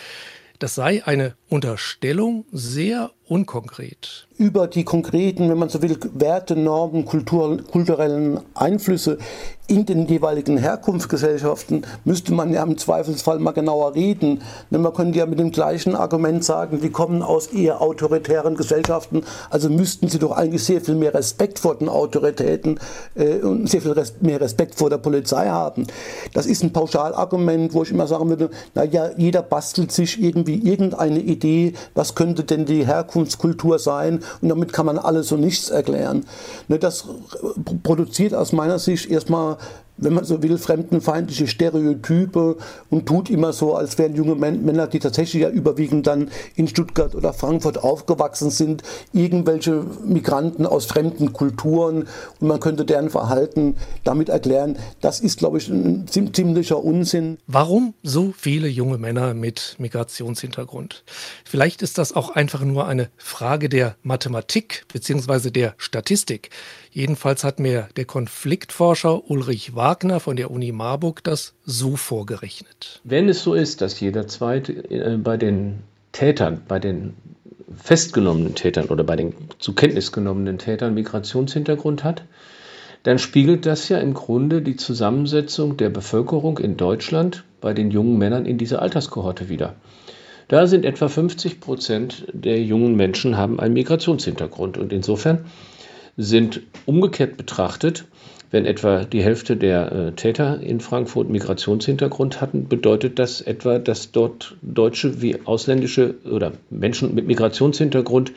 Das 0.60 0.76
sei 0.76 1.04
eine 1.04 1.34
Unterstellung 1.48 2.44
sehr 2.52 3.10
unkonkret. 3.28 4.26
Über 4.36 4.66
die 4.66 4.84
konkreten, 4.84 5.48
wenn 5.48 5.58
man 5.58 5.68
so 5.68 5.82
will, 5.82 5.96
Werte, 6.14 6.56
Normen, 6.56 7.04
Kultur, 7.04 7.58
kulturellen 7.70 8.40
Einflüsse 8.54 9.18
in 9.72 9.86
den 9.86 10.06
jeweiligen 10.06 10.58
Herkunftsgesellschaften 10.58 11.86
müsste 12.04 12.34
man 12.34 12.52
ja 12.52 12.62
im 12.62 12.76
Zweifelsfall 12.76 13.38
mal 13.38 13.52
genauer 13.52 13.94
reden. 13.94 14.42
Denn 14.70 14.82
man 14.82 14.92
könnte 14.92 15.18
ja 15.18 15.24
mit 15.24 15.38
dem 15.38 15.50
gleichen 15.50 15.94
Argument 15.94 16.44
sagen, 16.44 16.80
die 16.82 16.90
kommen 16.90 17.22
aus 17.22 17.46
eher 17.46 17.80
autoritären 17.80 18.56
Gesellschaften, 18.56 19.22
also 19.50 19.70
müssten 19.70 20.08
sie 20.08 20.18
doch 20.18 20.32
eigentlich 20.32 20.64
sehr 20.64 20.80
viel 20.80 20.96
mehr 20.96 21.14
Respekt 21.14 21.58
vor 21.58 21.76
den 21.76 21.88
Autoritäten 21.88 22.80
äh, 23.14 23.36
und 23.36 23.70
sehr 23.70 23.80
viel 23.80 23.92
res 23.92 24.14
mehr 24.20 24.40
Respekt 24.40 24.74
vor 24.74 24.90
der 24.90 24.98
Polizei 24.98 25.48
haben. 25.48 25.86
Das 26.34 26.46
ist 26.46 26.62
ein 26.62 26.72
Pauschalargument, 26.72 27.72
wo 27.72 27.84
ich 27.84 27.92
immer 27.92 28.06
sagen 28.06 28.28
würde, 28.28 28.50
naja, 28.74 29.10
jeder 29.16 29.42
bastelt 29.42 29.92
sich 29.92 30.22
irgendwie 30.22 30.58
irgendeine 30.58 31.20
Idee, 31.20 31.72
was 31.94 32.14
könnte 32.14 32.44
denn 32.44 32.66
die 32.66 32.86
Herkunftskultur 33.12 33.78
sein 33.78 34.20
und 34.40 34.48
damit 34.48 34.72
kann 34.72 34.86
man 34.86 34.98
alles 34.98 35.32
und 35.32 35.40
nichts 35.40 35.68
erklären. 35.68 36.24
Ne, 36.68 36.78
das 36.78 37.04
produziert 37.82 38.34
aus 38.34 38.52
meiner 38.52 38.78
Sicht 38.78 39.10
erstmal 39.10 39.58
wenn 39.96 40.14
man 40.14 40.24
so 40.24 40.42
will, 40.42 40.58
fremdenfeindliche 40.58 41.46
Stereotype 41.46 42.56
und 42.90 43.06
tut 43.06 43.30
immer 43.30 43.52
so, 43.52 43.74
als 43.74 43.98
wären 43.98 44.14
junge 44.14 44.34
Männer, 44.34 44.86
die 44.86 44.98
tatsächlich 44.98 45.42
ja 45.42 45.48
überwiegend 45.48 46.06
dann 46.06 46.30
in 46.56 46.68
Stuttgart 46.68 47.14
oder 47.14 47.32
Frankfurt 47.32 47.82
aufgewachsen 47.82 48.50
sind, 48.50 48.82
irgendwelche 49.12 49.84
Migranten 50.04 50.66
aus 50.66 50.86
fremden 50.86 51.32
Kulturen 51.32 52.08
und 52.40 52.48
man 52.48 52.60
könnte 52.60 52.84
deren 52.84 53.10
Verhalten 53.10 53.76
damit 54.04 54.28
erklären. 54.28 54.76
Das 55.00 55.20
ist, 55.20 55.38
glaube 55.38 55.58
ich, 55.58 55.68
ein 55.68 56.06
ziemlicher 56.08 56.82
Unsinn. 56.82 57.38
Warum 57.46 57.94
so 58.02 58.32
viele 58.36 58.68
junge 58.68 58.98
Männer 58.98 59.34
mit 59.34 59.76
Migrationshintergrund? 59.78 61.04
Vielleicht 61.44 61.82
ist 61.82 61.98
das 61.98 62.14
auch 62.14 62.30
einfach 62.30 62.62
nur 62.62 62.86
eine 62.86 63.10
Frage 63.16 63.68
der 63.68 63.96
Mathematik 64.02 64.84
bzw. 64.92 65.50
der 65.50 65.74
Statistik. 65.76 66.50
Jedenfalls 66.90 67.44
hat 67.44 67.58
mir 67.58 67.88
der 67.96 68.04
Konfliktforscher 68.04 69.30
Ulrich 69.30 69.74
Wagner 69.92 70.20
von 70.20 70.36
der 70.36 70.50
Uni 70.50 70.72
Marburg 70.72 71.22
das 71.22 71.52
so 71.66 71.96
vorgerechnet. 71.96 73.02
Wenn 73.04 73.28
es 73.28 73.42
so 73.42 73.52
ist, 73.52 73.82
dass 73.82 74.00
jeder 74.00 74.26
zweite 74.26 74.72
äh, 74.72 75.18
bei 75.18 75.36
den 75.36 75.80
Tätern, 76.12 76.62
bei 76.66 76.78
den 76.78 77.12
festgenommenen 77.76 78.54
Tätern 78.54 78.86
oder 78.86 79.04
bei 79.04 79.16
den 79.16 79.34
zur 79.58 79.74
Kenntnis 79.74 80.10
genommenen 80.10 80.56
Tätern 80.56 80.94
Migrationshintergrund 80.94 82.04
hat, 82.04 82.24
dann 83.02 83.18
spiegelt 83.18 83.66
das 83.66 83.90
ja 83.90 83.98
im 83.98 84.14
Grunde 84.14 84.62
die 84.62 84.76
Zusammensetzung 84.76 85.76
der 85.76 85.90
Bevölkerung 85.90 86.56
in 86.56 86.78
Deutschland 86.78 87.44
bei 87.60 87.74
den 87.74 87.90
jungen 87.90 88.16
Männern 88.16 88.46
in 88.46 88.56
dieser 88.56 88.80
Alterskohorte 88.80 89.50
wider. 89.50 89.74
Da 90.48 90.66
sind 90.66 90.86
etwa 90.86 91.08
50 91.08 91.60
Prozent 91.60 92.24
der 92.32 92.62
jungen 92.62 92.96
Menschen 92.96 93.36
haben 93.36 93.60
einen 93.60 93.74
Migrationshintergrund 93.74 94.78
und 94.78 94.90
insofern 94.90 95.44
sind 96.16 96.60
umgekehrt 96.86 97.36
betrachtet, 97.36 98.04
wenn 98.50 98.66
etwa 98.66 99.04
die 99.04 99.22
Hälfte 99.22 99.56
der 99.56 99.92
äh, 99.92 100.12
Täter 100.12 100.60
in 100.60 100.80
Frankfurt 100.80 101.30
Migrationshintergrund 101.30 102.40
hatten, 102.40 102.68
bedeutet 102.68 103.18
das 103.18 103.40
etwa, 103.40 103.78
dass 103.78 104.12
dort 104.12 104.56
deutsche 104.60 105.22
wie 105.22 105.38
ausländische 105.46 106.14
oder 106.24 106.52
Menschen 106.68 107.14
mit 107.14 107.26
Migrationshintergrund 107.26 108.32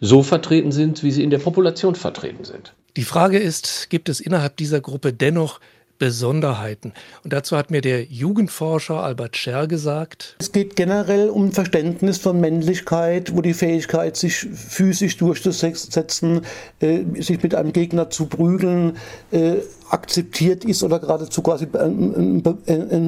so 0.00 0.22
vertreten 0.22 0.70
sind, 0.70 1.02
wie 1.02 1.10
sie 1.10 1.24
in 1.24 1.30
der 1.30 1.38
Population 1.38 1.96
vertreten 1.96 2.44
sind. 2.44 2.72
Die 2.96 3.02
Frage 3.02 3.38
ist, 3.38 3.90
gibt 3.90 4.08
es 4.08 4.20
innerhalb 4.20 4.56
dieser 4.56 4.80
Gruppe 4.80 5.12
dennoch 5.12 5.60
Besonderheiten. 5.98 6.92
Und 7.24 7.32
dazu 7.32 7.56
hat 7.56 7.70
mir 7.70 7.80
der 7.80 8.04
Jugendforscher 8.04 9.02
Albert 9.02 9.36
Scher 9.36 9.66
gesagt. 9.66 10.36
Es 10.38 10.52
geht 10.52 10.76
generell 10.76 11.28
um 11.28 11.52
Verständnis 11.52 12.18
von 12.18 12.40
Männlichkeit, 12.40 13.34
wo 13.34 13.42
die 13.42 13.54
Fähigkeit, 13.54 14.16
sich 14.16 14.36
physisch 14.36 15.16
durchzusetzen, 15.16 16.42
äh, 16.80 17.00
sich 17.20 17.42
mit 17.42 17.54
einem 17.54 17.72
Gegner 17.72 18.10
zu 18.10 18.26
prügeln, 18.26 18.96
äh, 19.30 19.56
akzeptiert 19.90 20.64
ist 20.64 20.82
oder 20.82 20.98
geradezu 20.98 21.42
quasi 21.42 21.66
ein, 21.72 22.42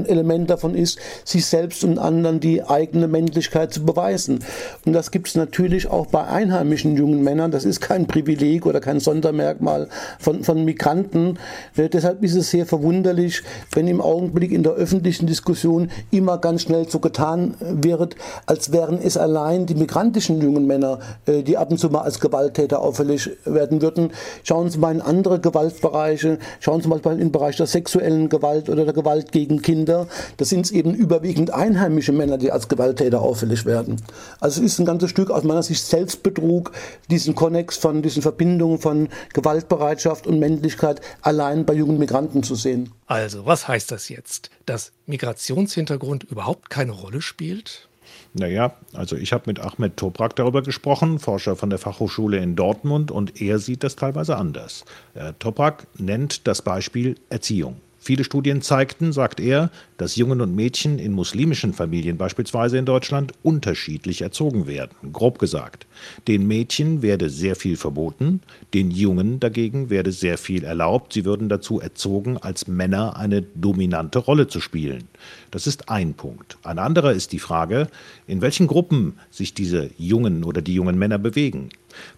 Element 0.07 0.51
davon 0.51 0.75
ist, 0.75 0.99
sich 1.25 1.47
selbst 1.47 1.85
und 1.85 1.99
anderen 1.99 2.41
die 2.41 2.63
eigene 2.63 3.09
Männlichkeit 3.09 3.73
zu 3.73 3.85
beweisen. 3.85 4.41
Und 4.85 4.93
das 4.93 5.11
gibt 5.11 5.29
es 5.29 5.35
natürlich 5.35 5.89
auch 5.89 6.07
bei 6.07 6.25
einheimischen 6.25 6.97
jungen 6.97 7.23
Männern. 7.23 7.51
Das 7.51 7.65
ist 7.65 7.81
kein 7.81 8.07
Privileg 8.07 8.67
oder 8.67 8.81
kein 8.81 9.01
Sondermerkmal 9.01 9.89
von, 10.19 10.45
von 10.45 10.65
Migranten. 10.65 11.39
Äh, 11.77 11.89
deshalb 11.89 12.23
ist 12.23 12.35
es 12.35 12.51
sehr 12.51 12.67
verwunderlich, 12.67 13.43
wenn 13.73 13.89
im 13.89 14.01
Augenblick 14.01 14.53
in 14.53 14.63
der 14.63 14.73
öffentlichen 14.73 15.27
Diskussion 15.27 15.91
immer 16.11 16.39
ganz 16.39 16.63
schnell 16.63 16.89
so 16.89 17.01
getan 17.01 17.55
wird, 17.61 18.17
als 18.47 18.73
wären 18.73 18.99
es 19.03 19.17
allein 19.17 19.67
die 19.67 19.75
migrantischen 19.75 20.41
jungen 20.41 20.67
Männer, 20.67 20.99
äh, 21.27 21.43
die 21.43 21.57
ab 21.57 21.71
und 21.71 21.79
zu 21.79 21.91
mal 21.91 22.03
als 22.03 22.21
Gewalttäter 22.21 22.81
auffällig 22.81 23.31
werden 23.45 23.83
würden. 23.83 24.11
Schauen 24.45 24.71
Sie 24.71 24.79
mal 24.79 24.95
in 24.95 25.01
andere 25.01 25.41
Gewaltbereiche, 25.41 26.39
schauen 26.61 26.70
Sie 26.79 26.89
mal 26.89 27.01
im 27.21 27.33
Bereich 27.33 27.57
der 27.57 27.67
sexuellen 27.67 28.29
Gewalt 28.29 28.69
oder 28.69 28.85
der 28.85 28.95
Gewalt 28.95 29.33
gegen 29.33 29.63
Kinder. 29.63 30.07
Da 30.37 30.45
sind 30.45 30.67
es 30.67 30.71
eben 30.71 30.95
überwiegend 30.95 31.53
einheimische 31.53 32.13
Männer, 32.13 32.39
die 32.39 32.53
als 32.53 32.69
Gewalttäter 32.69 33.21
auffällig 33.21 33.67
werden. 33.67 33.97
Also 34.39 34.61
es 34.61 34.73
ist 34.73 34.79
ein 34.79 34.87
ganzes 34.87 35.11
Stück 35.11 35.31
aus 35.31 35.43
meiner 35.43 35.63
Sicht 35.63 35.85
Selbstbetrug, 35.85 36.73
diesen 37.11 37.35
Konnex 37.35 37.77
von 37.77 38.03
diesen 38.03 38.23
Verbindungen 38.23 38.79
von 38.79 39.09
Gewaltbereitschaft 39.33 40.27
und 40.27 40.39
Männlichkeit 40.39 41.01
allein 41.23 41.67
bei 41.67 41.75
jungen 41.75 41.99
Migranten 41.99 42.43
zu 42.43 42.55
sehen. 42.55 42.93
Also, 43.07 43.45
was 43.45 43.67
heißt 43.67 43.91
das 43.91 44.09
jetzt? 44.09 44.51
Dass 44.67 44.93
Migrationshintergrund 45.07 46.25
überhaupt 46.25 46.71
keine 46.71 46.93
Rolle 46.93 47.23
spielt? 47.23 47.90
Naja, 48.33 48.77
also 48.93 49.17
ich 49.17 49.33
habe 49.33 49.45
mit 49.47 49.59
Ahmed 49.59 49.97
Toprak 49.97 50.37
darüber 50.37 50.63
gesprochen, 50.63 51.19
Forscher 51.19 51.57
von 51.57 51.69
der 51.69 51.81
Fachhochschule 51.81 52.39
in 52.39 52.55
Dortmund, 52.55 53.11
und 53.11 53.41
er 53.41 53.59
sieht 53.59 53.83
das 53.83 53.97
teilweise 53.97 54.37
anders. 54.37 54.85
Äh, 55.15 55.33
Toprak 55.39 55.89
nennt 55.99 56.47
das 56.47 56.63
Beispiel 56.63 57.17
Erziehung. 57.29 57.81
Viele 58.03 58.25
Studien 58.25 58.63
zeigten, 58.63 59.13
sagt 59.13 59.41
er, 59.41 59.71
dass 59.99 60.17
Jungen 60.17 60.41
und 60.41 60.55
Mädchen 60.55 60.99
in 60.99 61.13
muslimischen 61.13 61.75
Familien 61.75 62.17
beispielsweise 62.17 62.79
in 62.79 62.87
Deutschland 62.87 63.33
unterschiedlich 63.43 64.23
erzogen 64.23 64.67
werden. 64.67 65.13
Grob 65.13 65.39
gesagt. 65.39 65.87
Den 66.27 66.47
Mädchen 66.47 67.03
werde 67.03 67.29
sehr 67.29 67.57
viel 67.57 67.77
verboten, 67.77 68.41
den 68.73 68.91
Jungen 68.91 69.39
dagegen 69.39 69.91
werde 69.91 70.13
sehr 70.13 70.39
viel 70.39 70.65
erlaubt. 70.65 71.13
Sie 71.13 71.27
würden 71.27 71.51
dazu 71.51 71.79
erzogen, 71.79 72.39
als 72.39 72.67
Männer 72.67 73.19
eine 73.19 73.43
dominante 73.43 74.19
Rolle 74.19 74.49
zu 74.49 74.61
spielen. 74.61 75.05
Das 75.51 75.67
ist 75.67 75.91
ein 75.91 76.15
Punkt. 76.15 76.57
Ein 76.63 76.79
anderer 76.79 77.13
ist 77.13 77.33
die 77.33 77.39
Frage, 77.39 77.89
in 78.27 78.41
welchen 78.41 78.67
Gruppen 78.67 79.19
sich 79.31 79.53
diese 79.53 79.91
Jungen 79.99 80.45
oder 80.45 80.63
die 80.63 80.75
jungen 80.75 80.99
Männer 80.99 81.19
bewegen. 81.19 81.69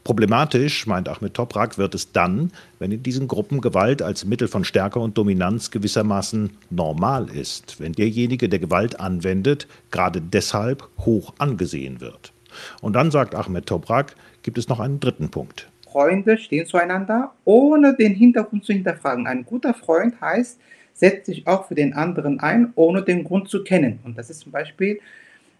Problematisch, 0.04 0.86
meint 0.86 1.08
Ahmed 1.08 1.34
Toprak, 1.34 1.78
wird 1.78 1.94
es 1.94 2.12
dann, 2.12 2.52
wenn 2.78 2.92
in 2.92 3.02
diesen 3.02 3.28
Gruppen 3.28 3.60
Gewalt 3.60 4.02
als 4.02 4.24
Mittel 4.24 4.48
von 4.48 4.64
Stärke 4.64 4.98
und 4.98 5.18
Dominanz 5.18 5.70
gewissermaßen 5.70 6.50
normal 6.70 7.28
ist, 7.30 7.80
wenn 7.80 7.92
derjenige, 7.92 8.48
der 8.48 8.58
Gewalt 8.58 9.00
anwendet, 9.00 9.66
gerade 9.90 10.20
deshalb 10.20 10.88
hoch 10.98 11.34
angesehen 11.38 12.00
wird. 12.00 12.32
Und 12.80 12.94
dann, 12.94 13.10
sagt 13.10 13.34
Ahmed 13.34 13.66
Toprak, 13.66 14.14
gibt 14.42 14.58
es 14.58 14.68
noch 14.68 14.80
einen 14.80 15.00
dritten 15.00 15.30
Punkt. 15.30 15.68
Freunde 15.92 16.38
stehen 16.38 16.66
zueinander, 16.66 17.32
ohne 17.44 17.94
den 17.94 18.14
Hintergrund 18.14 18.64
zu 18.64 18.72
hinterfragen. 18.72 19.26
Ein 19.26 19.44
guter 19.44 19.74
Freund 19.74 20.20
heißt, 20.20 20.58
setzt 20.94 21.26
sich 21.26 21.46
auch 21.46 21.68
für 21.68 21.74
den 21.74 21.92
anderen 21.92 22.40
ein, 22.40 22.72
ohne 22.74 23.02
den 23.02 23.24
Grund 23.24 23.48
zu 23.48 23.62
kennen. 23.62 24.00
Und 24.04 24.16
das 24.16 24.30
ist 24.30 24.40
zum 24.40 24.52
Beispiel 24.52 25.00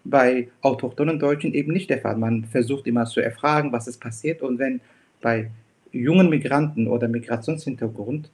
bei 0.03 0.49
autochthonen 0.61 1.19
Deutschen 1.19 1.53
eben 1.53 1.73
nicht 1.73 1.89
der 1.89 1.99
Fall. 1.99 2.17
Man 2.17 2.45
versucht 2.45 2.87
immer 2.87 3.05
zu 3.05 3.21
erfragen, 3.21 3.71
was 3.71 3.87
ist 3.87 3.99
passiert. 3.99 4.41
Und 4.41 4.59
wenn 4.59 4.81
bei 5.21 5.49
jungen 5.91 6.29
Migranten 6.29 6.87
oder 6.87 7.07
Migrationshintergrund, 7.07 8.29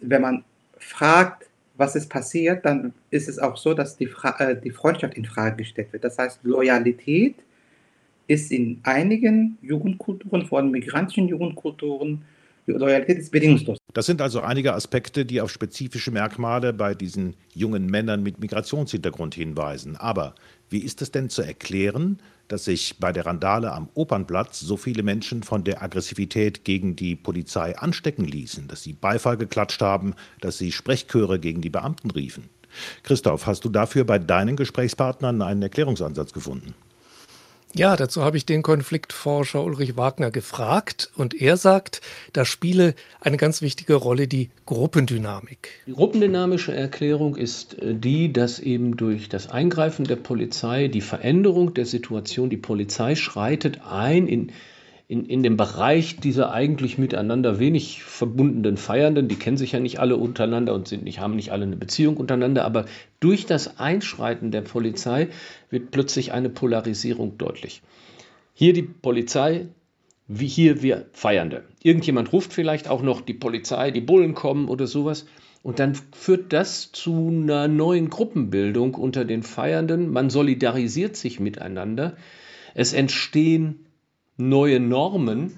wenn 0.00 0.22
man 0.22 0.44
fragt, 0.78 1.48
was 1.76 1.96
ist 1.96 2.08
passiert, 2.08 2.64
dann 2.64 2.92
ist 3.10 3.28
es 3.28 3.38
auch 3.38 3.56
so, 3.56 3.74
dass 3.74 3.96
die, 3.96 4.06
Fra 4.06 4.38
äh, 4.38 4.60
die 4.60 4.70
Freundschaft 4.70 5.14
in 5.14 5.24
Frage 5.24 5.56
gestellt 5.56 5.92
wird. 5.92 6.04
Das 6.04 6.18
heißt, 6.18 6.40
Loyalität 6.44 7.36
ist 8.26 8.52
in 8.52 8.80
einigen 8.84 9.58
Jugendkulturen, 9.60 10.46
vor 10.46 10.58
allem 10.58 10.70
migrantischen 10.70 11.28
Jugendkulturen, 11.28 12.22
Loyalität. 12.66 13.30
Das 13.92 14.06
sind 14.06 14.20
also 14.20 14.40
einige 14.40 14.74
Aspekte, 14.74 15.24
die 15.24 15.40
auf 15.40 15.50
spezifische 15.50 16.10
Merkmale 16.10 16.72
bei 16.72 16.94
diesen 16.94 17.36
jungen 17.54 17.86
Männern 17.86 18.22
mit 18.22 18.40
Migrationshintergrund 18.40 19.34
hinweisen. 19.34 19.96
Aber 19.96 20.34
wie 20.70 20.78
ist 20.78 21.02
es 21.02 21.10
denn 21.10 21.28
zu 21.28 21.42
erklären, 21.42 22.18
dass 22.48 22.64
sich 22.64 22.98
bei 22.98 23.12
der 23.12 23.26
Randale 23.26 23.72
am 23.72 23.88
Opernplatz 23.94 24.60
so 24.60 24.76
viele 24.76 25.02
Menschen 25.02 25.42
von 25.42 25.64
der 25.64 25.82
Aggressivität 25.82 26.64
gegen 26.64 26.96
die 26.96 27.16
Polizei 27.16 27.76
anstecken 27.76 28.24
ließen, 28.24 28.68
dass 28.68 28.82
sie 28.82 28.92
Beifall 28.92 29.36
geklatscht 29.36 29.80
haben, 29.80 30.14
dass 30.40 30.58
sie 30.58 30.72
Sprechchöre 30.72 31.38
gegen 31.38 31.60
die 31.60 31.70
Beamten 31.70 32.10
riefen? 32.10 32.48
Christoph, 33.02 33.46
hast 33.46 33.64
du 33.64 33.68
dafür 33.68 34.04
bei 34.04 34.18
deinen 34.18 34.56
Gesprächspartnern 34.56 35.42
einen 35.42 35.62
Erklärungsansatz 35.62 36.32
gefunden? 36.32 36.74
Ja, 37.76 37.96
dazu 37.96 38.22
habe 38.22 38.36
ich 38.36 38.46
den 38.46 38.62
Konfliktforscher 38.62 39.64
Ulrich 39.64 39.96
Wagner 39.96 40.30
gefragt 40.30 41.10
und 41.16 41.34
er 41.34 41.56
sagt, 41.56 42.02
da 42.32 42.44
spiele 42.44 42.94
eine 43.20 43.36
ganz 43.36 43.62
wichtige 43.62 43.94
Rolle 43.94 44.28
die 44.28 44.50
Gruppendynamik. 44.64 45.70
Die 45.88 45.92
gruppendynamische 45.92 46.72
Erklärung 46.72 47.34
ist 47.34 47.76
äh, 47.82 47.94
die, 47.96 48.32
dass 48.32 48.60
eben 48.60 48.96
durch 48.96 49.28
das 49.28 49.50
Eingreifen 49.50 50.04
der 50.04 50.14
Polizei 50.14 50.86
die 50.86 51.00
Veränderung 51.00 51.74
der 51.74 51.84
Situation, 51.84 52.48
die 52.48 52.56
Polizei 52.56 53.16
schreitet 53.16 53.80
ein 53.84 54.28
in 54.28 54.52
in, 55.06 55.26
in 55.26 55.42
dem 55.42 55.56
Bereich 55.56 56.16
dieser 56.16 56.52
eigentlich 56.52 56.96
miteinander 56.96 57.58
wenig 57.58 58.02
verbundenen 58.02 58.78
Feiernden, 58.78 59.28
die 59.28 59.36
kennen 59.36 59.58
sich 59.58 59.72
ja 59.72 59.80
nicht 59.80 60.00
alle 60.00 60.16
untereinander 60.16 60.74
und 60.74 60.88
sind 60.88 61.04
nicht, 61.04 61.20
haben 61.20 61.36
nicht 61.36 61.52
alle 61.52 61.64
eine 61.64 61.76
Beziehung 61.76 62.16
untereinander, 62.16 62.64
aber 62.64 62.86
durch 63.20 63.44
das 63.44 63.78
Einschreiten 63.78 64.50
der 64.50 64.62
Polizei 64.62 65.28
wird 65.68 65.90
plötzlich 65.90 66.32
eine 66.32 66.48
Polarisierung 66.48 67.36
deutlich. 67.36 67.82
Hier 68.54 68.72
die 68.72 68.82
Polizei, 68.82 69.66
wie 70.26 70.46
hier 70.46 70.82
wir 70.82 71.06
Feiernde. 71.12 71.64
Irgendjemand 71.82 72.32
ruft 72.32 72.54
vielleicht 72.54 72.88
auch 72.88 73.02
noch 73.02 73.20
die 73.20 73.34
Polizei, 73.34 73.90
die 73.90 74.00
Bullen 74.00 74.34
kommen 74.34 74.68
oder 74.68 74.86
sowas. 74.86 75.26
Und 75.62 75.78
dann 75.78 75.94
führt 76.12 76.52
das 76.52 76.92
zu 76.92 77.28
einer 77.28 77.68
neuen 77.68 78.10
Gruppenbildung 78.10 78.94
unter 78.94 79.24
den 79.24 79.42
Feiernden. 79.42 80.10
Man 80.10 80.30
solidarisiert 80.30 81.16
sich 81.16 81.40
miteinander. 81.40 82.16
Es 82.74 82.92
entstehen 82.92 83.86
neue 84.36 84.80
Normen, 84.80 85.56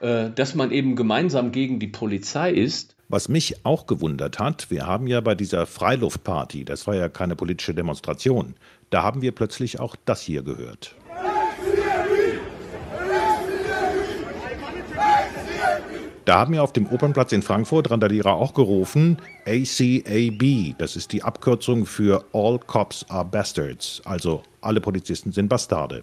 äh, 0.00 0.30
dass 0.30 0.54
man 0.54 0.70
eben 0.72 0.96
gemeinsam 0.96 1.52
gegen 1.52 1.78
die 1.78 1.88
Polizei 1.88 2.50
ist. 2.50 2.96
Was 3.08 3.28
mich 3.28 3.64
auch 3.64 3.86
gewundert 3.86 4.38
hat, 4.40 4.70
wir 4.70 4.86
haben 4.86 5.06
ja 5.06 5.20
bei 5.20 5.36
dieser 5.36 5.66
Freiluftparty, 5.66 6.64
das 6.64 6.86
war 6.88 6.96
ja 6.96 7.08
keine 7.08 7.36
politische 7.36 7.72
Demonstration, 7.72 8.54
da 8.90 9.04
haben 9.04 9.22
wir 9.22 9.32
plötzlich 9.32 9.78
auch 9.78 9.94
das 10.04 10.22
hier 10.22 10.42
gehört. 10.42 10.96
Da 16.24 16.40
haben 16.40 16.54
wir 16.54 16.64
auf 16.64 16.72
dem 16.72 16.88
Opernplatz 16.88 17.30
in 17.30 17.42
Frankfurt 17.42 17.88
Randalierer 17.88 18.34
auch 18.34 18.52
gerufen, 18.52 19.18
ACAB, 19.46 20.76
das 20.76 20.96
ist 20.96 21.12
die 21.12 21.22
Abkürzung 21.22 21.86
für 21.86 22.24
All 22.32 22.58
Cops 22.58 23.06
are 23.08 23.24
Bastards, 23.24 24.02
also 24.04 24.42
alle 24.60 24.80
Polizisten 24.80 25.30
sind 25.30 25.48
Bastarde. 25.48 26.02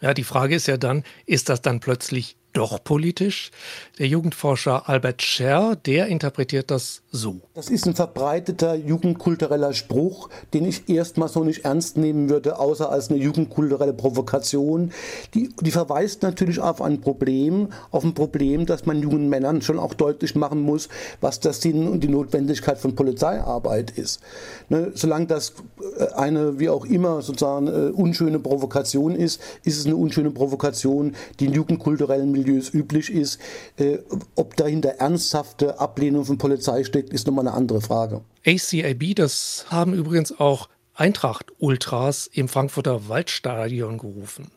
Ja, 0.00 0.14
die 0.14 0.24
Frage 0.24 0.54
ist 0.54 0.66
ja 0.66 0.76
dann, 0.76 1.04
ist 1.26 1.48
das 1.48 1.62
dann 1.62 1.80
plötzlich 1.80 2.36
doch 2.54 2.82
politisch? 2.82 3.50
Der 3.98 4.06
Jugendforscher 4.06 4.88
Albert 4.88 5.22
Scher, 5.22 5.76
der 5.76 6.06
interpretiert 6.06 6.70
das 6.70 7.02
so. 7.10 7.40
Das 7.54 7.68
ist 7.68 7.86
ein 7.86 7.94
verbreiteter 7.94 8.74
jugendkultureller 8.74 9.72
Spruch, 9.72 10.28
den 10.52 10.64
ich 10.64 10.88
erstmal 10.88 11.28
so 11.28 11.44
nicht 11.44 11.64
ernst 11.64 11.96
nehmen 11.96 12.28
würde, 12.28 12.58
außer 12.58 12.90
als 12.90 13.10
eine 13.10 13.18
jugendkulturelle 13.18 13.92
Provokation. 13.92 14.92
Die, 15.34 15.50
die 15.60 15.70
verweist 15.70 16.22
natürlich 16.22 16.60
auf 16.60 16.80
ein 16.80 17.00
Problem, 17.00 17.68
auf 17.90 18.04
ein 18.04 18.14
Problem, 18.14 18.66
dass 18.66 18.86
man 18.86 19.02
jungen 19.02 19.28
Männern 19.28 19.60
schon 19.62 19.78
auch 19.78 19.94
deutlich 19.94 20.34
machen 20.34 20.60
muss, 20.60 20.88
was 21.20 21.40
der 21.40 21.52
Sinn 21.52 21.88
und 21.88 22.02
die 22.02 22.08
Notwendigkeit 22.08 22.78
von 22.78 22.94
Polizeiarbeit 22.94 23.90
ist. 23.92 24.20
Ne, 24.68 24.92
solange 24.94 25.26
das 25.26 25.54
äh, 25.98 26.06
eine, 26.14 26.58
wie 26.58 26.68
auch 26.68 26.84
immer, 26.84 27.22
sozusagen 27.22 27.66
äh, 27.66 27.90
unschöne 27.90 28.38
Provokation 28.38 29.14
ist, 29.16 29.40
ist 29.64 29.78
es 29.78 29.86
eine 29.86 29.96
unschöne 29.96 30.30
Provokation, 30.30 31.14
die 31.40 31.46
in 31.46 31.52
jugendkulturellen 31.52 32.32
Milieus 32.44 32.72
üblich 32.72 33.10
ist. 33.10 33.40
Äh, 33.76 33.98
ob 34.34 34.56
dahinter 34.56 34.90
ernsthafte 34.90 35.80
Ablehnung 35.80 36.24
von 36.24 36.38
Polizei 36.38 36.84
steckt, 36.84 37.12
ist 37.12 37.26
nochmal 37.26 37.48
eine 37.48 37.56
andere 37.56 37.80
Frage. 37.80 38.22
ACAB, 38.46 39.14
das 39.14 39.66
haben 39.68 39.94
übrigens 39.94 40.38
auch 40.38 40.68
Eintracht-Ultras 40.94 42.28
im 42.32 42.48
Frankfurter 42.48 43.08
Waldstadion 43.08 43.98
gerufen. 43.98 44.50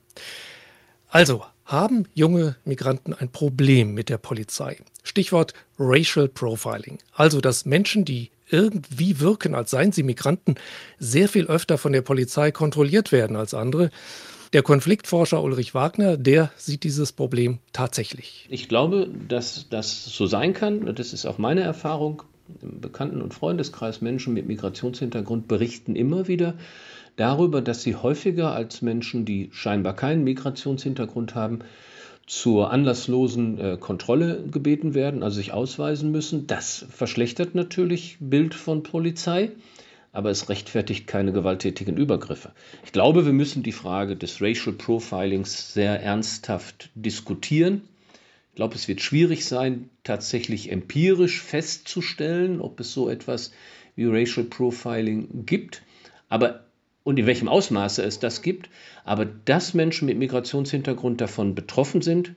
Also, 1.10 1.44
haben 1.66 2.06
junge 2.14 2.56
Migranten 2.64 3.14
ein 3.14 3.30
Problem 3.30 3.94
mit 3.94 4.10
der 4.10 4.18
Polizei? 4.18 4.78
Stichwort 5.04 5.54
Racial 5.80 6.28
Profiling. 6.28 7.00
Also, 7.14 7.42
dass 7.42 7.66
Menschen, 7.66 8.06
die 8.06 8.30
irgendwie 8.50 9.20
wirken, 9.20 9.56
als 9.56 9.72
seien 9.72 9.92
sie 9.92 10.04
Migranten, 10.04 10.56
sehr 11.00 11.28
viel 11.28 11.48
öfter 11.48 11.78
von 11.78 11.92
der 11.92 12.02
Polizei 12.02 12.52
kontrolliert 12.52 13.12
werden 13.12 13.36
als 13.36 13.54
andere. 13.54 13.90
Der 14.54 14.64
Konfliktforscher 14.64 15.44
Ulrich 15.44 15.74
Wagner, 15.74 16.16
der 16.16 16.52
sieht 16.56 16.84
dieses 16.84 17.12
Problem 17.12 17.60
tatsächlich. 17.74 18.48
Ich 18.50 18.70
glaube, 18.70 19.10
dass 19.28 19.68
das 19.70 20.06
so 20.06 20.26
sein 20.26 20.54
kann. 20.54 20.96
Das 20.96 21.12
ist 21.12 21.26
auch 21.26 21.38
meine 21.38 21.62
Erfahrung. 21.62 22.24
Im 22.62 22.80
Bekannten- 22.80 23.22
und 23.22 23.34
Freundeskreis 23.34 24.00
Menschen 24.00 24.34
mit 24.34 24.48
Migrationshintergrund 24.48 25.50
berichten 25.50 25.98
immer 25.98 26.30
wieder 26.30 26.54
darüber, 27.18 27.62
dass 27.62 27.84
sie 27.84 27.96
häufiger 27.96 28.54
als 28.54 28.82
Menschen, 28.82 29.26
die 29.26 29.50
scheinbar 29.52 29.96
keinen 29.96 30.24
Migrationshintergrund 30.24 31.36
haben, 31.36 31.60
zur 32.26 32.72
anlasslosen 32.72 33.60
äh, 33.60 33.78
Kontrolle 33.78 34.44
gebeten 34.52 34.94
werden, 34.94 35.24
also 35.24 35.38
sich 35.38 35.54
ausweisen 35.54 36.12
müssen. 36.12 36.48
Das 36.48 36.86
verschlechtert 36.90 37.56
natürlich 37.56 38.18
Bild 38.20 38.54
von 38.54 38.84
Polizei 38.84 39.52
aber 40.18 40.32
es 40.32 40.50
rechtfertigt 40.50 41.06
keine 41.06 41.32
gewalttätigen 41.32 41.96
Übergriffe. 41.96 42.52
Ich 42.84 42.92
glaube, 42.92 43.28
wir 43.28 43.34
müssen 43.34 43.62
die 43.62 43.72
Frage 43.72 44.16
des 44.16 44.42
Racial 44.42 44.76
Profilings 44.76 45.76
sehr 45.76 46.02
ernsthaft 46.02 46.90
diskutieren. 46.96 47.84
Ich 48.50 48.56
glaube, 48.56 48.74
es 48.74 48.88
wird 48.88 49.00
schwierig 49.00 49.46
sein, 49.46 49.92
tatsächlich 50.04 50.72
empirisch 50.72 51.40
festzustellen, 51.40 52.62
ob 52.62 52.80
es 52.80 52.94
so 52.94 53.12
etwas 53.12 53.52
wie 53.96 54.06
Racial 54.06 54.48
Profiling 54.48 55.46
gibt. 55.46 55.84
Aber 56.30 56.64
und 57.04 57.20
in 57.20 57.28
welchem 57.28 57.48
Ausmaße 57.48 58.02
es 58.02 58.18
das 58.18 58.42
gibt, 58.42 58.72
aber 59.06 59.24
dass 59.24 59.76
Menschen 59.76 60.08
mit 60.08 60.18
Migrationshintergrund 60.18 61.22
davon 61.22 61.54
betroffen 61.54 62.02
sind, 62.02 62.34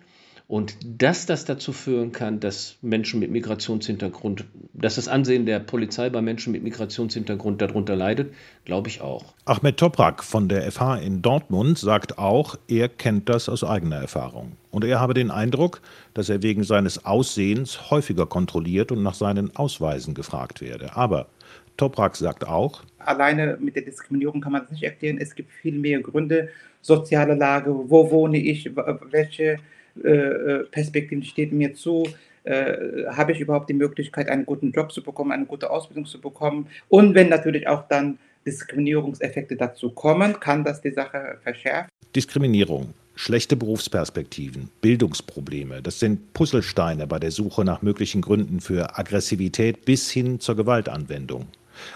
und 0.50 0.76
dass 0.84 1.26
das 1.26 1.44
dazu 1.44 1.72
führen 1.72 2.10
kann, 2.10 2.40
dass 2.40 2.76
Menschen 2.82 3.20
mit 3.20 3.30
Migrationshintergrund, 3.30 4.46
dass 4.72 4.96
das 4.96 5.06
Ansehen 5.06 5.46
der 5.46 5.60
Polizei 5.60 6.10
bei 6.10 6.20
Menschen 6.22 6.50
mit 6.50 6.64
Migrationshintergrund 6.64 7.62
darunter 7.62 7.94
leidet, 7.94 8.34
glaube 8.64 8.88
ich 8.88 9.00
auch. 9.00 9.32
Ahmed 9.44 9.76
Toprak 9.76 10.24
von 10.24 10.48
der 10.48 10.68
FH 10.72 10.96
in 10.96 11.22
Dortmund 11.22 11.78
sagt 11.78 12.18
auch, 12.18 12.56
er 12.66 12.88
kennt 12.88 13.28
das 13.28 13.48
aus 13.48 13.62
eigener 13.62 13.98
Erfahrung. 13.98 14.56
Und 14.72 14.84
er 14.84 14.98
habe 14.98 15.14
den 15.14 15.30
Eindruck, 15.30 15.82
dass 16.14 16.28
er 16.28 16.42
wegen 16.42 16.64
seines 16.64 17.04
Aussehens 17.04 17.92
häufiger 17.92 18.26
kontrolliert 18.26 18.90
und 18.90 19.04
nach 19.04 19.14
seinen 19.14 19.54
Ausweisen 19.54 20.14
gefragt 20.14 20.60
werde. 20.60 20.96
Aber 20.96 21.28
Toprak 21.76 22.16
sagt 22.16 22.44
auch, 22.44 22.82
alleine 22.98 23.56
mit 23.60 23.76
der 23.76 23.84
Diskriminierung 23.84 24.40
kann 24.40 24.50
man 24.50 24.62
das 24.62 24.72
nicht 24.72 24.82
erklären. 24.82 25.18
Es 25.20 25.36
gibt 25.36 25.52
viel 25.52 25.78
mehr 25.78 26.00
Gründe, 26.00 26.48
soziale 26.82 27.36
Lage, 27.36 27.72
wo 27.72 28.10
wohne 28.10 28.38
ich, 28.38 28.68
welche 29.10 29.58
äh, 30.02 30.08
äh, 30.08 30.64
Perspektiven 30.64 31.22
steht 31.22 31.52
mir 31.52 31.74
zu, 31.74 32.06
äh, 32.44 33.06
habe 33.08 33.32
ich 33.32 33.40
überhaupt 33.40 33.68
die 33.68 33.74
Möglichkeit, 33.74 34.28
einen 34.28 34.46
guten 34.46 34.72
Job 34.72 34.92
zu 34.92 35.02
bekommen, 35.02 35.32
eine 35.32 35.46
gute 35.46 35.70
Ausbildung 35.70 36.06
zu 36.06 36.20
bekommen. 36.20 36.66
Und 36.88 37.14
wenn 37.14 37.28
natürlich 37.28 37.68
auch 37.68 37.86
dann 37.88 38.18
Diskriminierungseffekte 38.46 39.56
dazu 39.56 39.90
kommen, 39.90 40.40
kann 40.40 40.64
das 40.64 40.80
die 40.80 40.92
Sache 40.92 41.38
verschärfen. 41.42 41.90
Diskriminierung, 42.16 42.94
schlechte 43.14 43.56
Berufsperspektiven, 43.56 44.70
Bildungsprobleme, 44.80 45.82
das 45.82 46.00
sind 46.00 46.32
Puzzlesteine 46.32 47.06
bei 47.06 47.18
der 47.18 47.30
Suche 47.30 47.64
nach 47.64 47.82
möglichen 47.82 48.22
Gründen 48.22 48.60
für 48.60 48.98
Aggressivität 48.98 49.84
bis 49.84 50.10
hin 50.10 50.40
zur 50.40 50.56
Gewaltanwendung. 50.56 51.46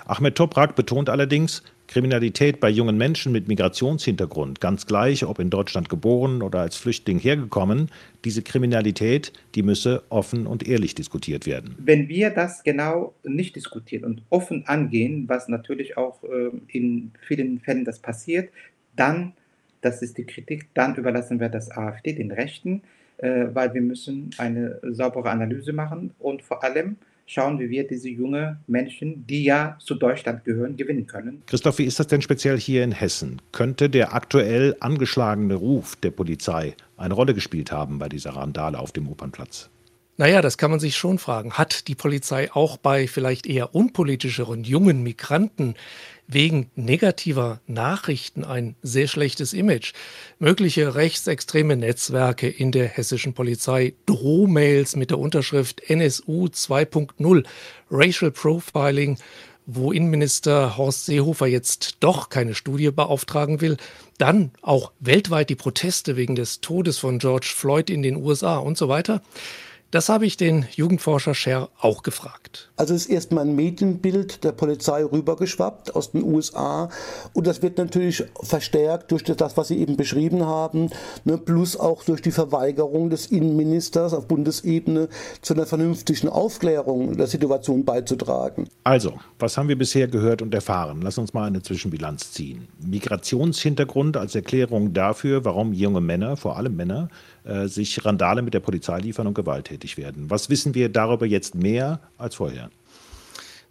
Ahmed 0.06 0.34
Toprak 0.34 0.76
betont 0.76 1.08
allerdings, 1.08 1.62
Kriminalität 1.86 2.60
bei 2.60 2.70
jungen 2.70 2.96
Menschen 2.96 3.32
mit 3.32 3.48
Migrationshintergrund, 3.48 4.60
ganz 4.60 4.86
gleich, 4.86 5.24
ob 5.24 5.38
in 5.38 5.50
Deutschland 5.50 5.88
geboren 5.88 6.42
oder 6.42 6.60
als 6.60 6.76
Flüchtling 6.76 7.18
hergekommen, 7.18 7.90
diese 8.24 8.42
Kriminalität, 8.42 9.32
die 9.54 9.62
müsse 9.62 10.02
offen 10.08 10.46
und 10.46 10.66
ehrlich 10.66 10.94
diskutiert 10.94 11.46
werden. 11.46 11.74
Wenn 11.78 12.08
wir 12.08 12.30
das 12.30 12.62
genau 12.62 13.14
nicht 13.22 13.56
diskutieren 13.56 14.04
und 14.04 14.22
offen 14.30 14.66
angehen, 14.66 15.28
was 15.28 15.48
natürlich 15.48 15.96
auch 15.96 16.22
äh, 16.24 16.50
in 16.68 17.12
vielen 17.26 17.60
Fällen 17.60 17.84
das 17.84 17.98
passiert, 17.98 18.50
dann, 18.96 19.32
das 19.80 20.02
ist 20.02 20.18
die 20.18 20.24
Kritik, 20.24 20.68
dann 20.74 20.94
überlassen 20.96 21.40
wir 21.40 21.48
das 21.48 21.70
AfD, 21.70 22.14
den 22.14 22.30
Rechten, 22.30 22.82
äh, 23.18 23.46
weil 23.52 23.74
wir 23.74 23.82
müssen 23.82 24.30
eine 24.38 24.80
saubere 24.82 25.30
Analyse 25.30 25.72
machen 25.72 26.12
und 26.18 26.42
vor 26.42 26.64
allem 26.64 26.96
schauen, 27.26 27.58
wie 27.58 27.70
wir 27.70 27.86
diese 27.86 28.08
jungen 28.08 28.58
Menschen, 28.66 29.26
die 29.26 29.44
ja 29.44 29.76
zu 29.80 29.94
Deutschland 29.94 30.44
gehören, 30.44 30.76
gewinnen 30.76 31.06
können. 31.06 31.42
Christoph, 31.46 31.78
wie 31.78 31.84
ist 31.84 31.98
das 31.98 32.06
denn 32.06 32.22
speziell 32.22 32.58
hier 32.58 32.84
in 32.84 32.92
Hessen? 32.92 33.40
Könnte 33.52 33.88
der 33.90 34.14
aktuell 34.14 34.76
angeschlagene 34.80 35.54
Ruf 35.54 35.96
der 35.96 36.10
Polizei 36.10 36.74
eine 36.96 37.14
Rolle 37.14 37.34
gespielt 37.34 37.72
haben 37.72 37.98
bei 37.98 38.08
dieser 38.08 38.30
Randale 38.30 38.78
auf 38.78 38.92
dem 38.92 39.08
Opernplatz? 39.08 39.70
Naja, 40.16 40.42
das 40.42 40.58
kann 40.58 40.70
man 40.70 40.78
sich 40.78 40.96
schon 40.96 41.18
fragen. 41.18 41.54
Hat 41.54 41.88
die 41.88 41.96
Polizei 41.96 42.52
auch 42.52 42.76
bei 42.76 43.08
vielleicht 43.08 43.46
eher 43.46 43.74
unpolitischeren 43.74 44.62
jungen 44.62 45.02
Migranten 45.02 45.74
wegen 46.28 46.70
negativer 46.76 47.60
Nachrichten 47.66 48.44
ein 48.44 48.76
sehr 48.80 49.08
schlechtes 49.08 49.52
Image? 49.52 49.92
Mögliche 50.38 50.94
rechtsextreme 50.94 51.76
Netzwerke 51.76 52.48
in 52.48 52.70
der 52.70 52.86
hessischen 52.86 53.34
Polizei, 53.34 53.94
Drohmails 54.06 54.94
mit 54.94 55.10
der 55.10 55.18
Unterschrift 55.18 55.82
NSU 55.90 56.46
2.0, 56.46 57.44
Racial 57.90 58.30
Profiling 58.30 59.18
wo 59.66 59.92
Innenminister 59.92 60.76
Horst 60.76 61.06
Seehofer 61.06 61.46
jetzt 61.46 61.96
doch 62.00 62.28
keine 62.28 62.54
Studie 62.54 62.90
beauftragen 62.90 63.60
will, 63.60 63.78
dann 64.18 64.50
auch 64.60 64.92
weltweit 65.00 65.48
die 65.48 65.54
Proteste 65.54 66.16
wegen 66.16 66.36
des 66.36 66.60
Todes 66.60 66.98
von 66.98 67.18
George 67.18 67.50
Floyd 67.54 67.88
in 67.88 68.02
den 68.02 68.16
USA 68.16 68.58
und 68.58 68.76
so 68.76 68.88
weiter. 68.88 69.22
Das 69.94 70.08
habe 70.08 70.26
ich 70.26 70.36
den 70.36 70.66
Jugendforscher 70.72 71.36
Scher 71.36 71.68
auch 71.78 72.02
gefragt. 72.02 72.72
Also 72.74 72.94
ist 72.94 73.06
erstmal 73.06 73.44
ein 73.44 73.54
Medienbild 73.54 74.42
der 74.42 74.50
Polizei 74.50 75.04
rübergeschwappt 75.04 75.94
aus 75.94 76.10
den 76.10 76.24
USA 76.24 76.88
und 77.32 77.46
das 77.46 77.62
wird 77.62 77.78
natürlich 77.78 78.24
verstärkt 78.42 79.12
durch 79.12 79.22
das, 79.22 79.56
was 79.56 79.68
Sie 79.68 79.78
eben 79.78 79.96
beschrieben 79.96 80.46
haben, 80.46 80.90
ne, 81.22 81.38
plus 81.38 81.76
auch 81.76 82.02
durch 82.02 82.22
die 82.22 82.32
Verweigerung 82.32 83.08
des 83.08 83.26
Innenministers 83.26 84.14
auf 84.14 84.26
Bundesebene 84.26 85.08
zu 85.42 85.54
einer 85.54 85.64
vernünftigen 85.64 86.28
Aufklärung 86.28 87.16
der 87.16 87.28
Situation 87.28 87.84
beizutragen. 87.84 88.66
Also, 88.82 89.12
was 89.38 89.56
haben 89.56 89.68
wir 89.68 89.78
bisher 89.78 90.08
gehört 90.08 90.42
und 90.42 90.52
erfahren? 90.54 91.02
Lass 91.02 91.18
uns 91.18 91.34
mal 91.34 91.44
eine 91.44 91.62
Zwischenbilanz 91.62 92.32
ziehen. 92.32 92.66
Migrationshintergrund 92.84 94.16
als 94.16 94.34
Erklärung 94.34 94.92
dafür, 94.92 95.44
warum 95.44 95.72
junge 95.72 96.00
Männer, 96.00 96.36
vor 96.36 96.56
allem 96.56 96.74
Männer, 96.74 97.10
äh, 97.44 97.68
sich 97.68 98.04
Randale 98.04 98.42
mit 98.42 98.54
der 98.54 98.60
Polizei 98.60 98.98
liefern 98.98 99.26
und 99.26 99.34
gewalttätig 99.34 99.96
werden. 99.96 100.30
Was 100.30 100.50
wissen 100.50 100.74
wir 100.74 100.88
darüber 100.88 101.26
jetzt 101.26 101.54
mehr 101.54 102.00
als 102.18 102.36
vorher? 102.36 102.70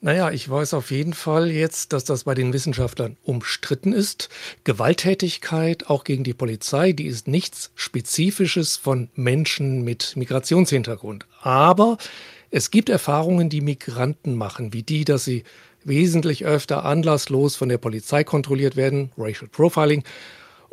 Naja, 0.01 0.31
ich 0.31 0.49
weiß 0.49 0.73
auf 0.73 0.91
jeden 0.91 1.13
Fall 1.13 1.49
jetzt, 1.49 1.93
dass 1.93 2.03
das 2.03 2.25
bei 2.25 2.33
den 2.33 2.51
Wissenschaftlern 2.51 3.15
umstritten 3.23 3.93
ist. 3.93 4.27
Gewalttätigkeit 4.65 5.89
auch 5.89 6.03
gegen 6.03 6.25
die 6.25 6.33
Polizei, 6.33 6.91
die 6.91 7.05
ist 7.05 7.29
nichts 7.29 7.71
Spezifisches 7.75 8.75
von 8.75 9.09
Menschen 9.15 9.83
mit 9.85 10.17
Migrationshintergrund. 10.17 11.25
Aber 11.41 11.97
es 12.51 12.69
gibt 12.69 12.89
Erfahrungen, 12.89 13.49
die 13.49 13.61
Migranten 13.61 14.35
machen, 14.35 14.73
wie 14.73 14.83
die, 14.83 15.05
dass 15.05 15.23
sie 15.23 15.45
wesentlich 15.85 16.45
öfter 16.45 16.83
anlasslos 16.83 17.55
von 17.55 17.69
der 17.69 17.77
Polizei 17.77 18.25
kontrolliert 18.25 18.75
werden, 18.75 19.11
Racial 19.17 19.47
Profiling, 19.49 20.03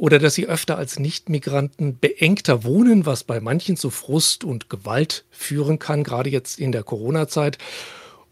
oder 0.01 0.19
dass 0.19 0.35
sie 0.35 0.47
öfter 0.47 0.79
als 0.79 0.99
Nichtmigranten 0.99 1.95
beengter 1.95 2.65
wohnen, 2.65 3.05
was 3.05 3.23
bei 3.23 3.39
manchen 3.39 3.77
zu 3.77 3.91
Frust 3.91 4.45
und 4.45 4.71
Gewalt 4.71 5.27
führen 5.31 5.79
kann, 5.79 6.05
gerade 6.05 6.31
jetzt 6.31 6.59
in 6.59 6.73
der 6.73 6.85
Corona-Zeit. 6.85 7.59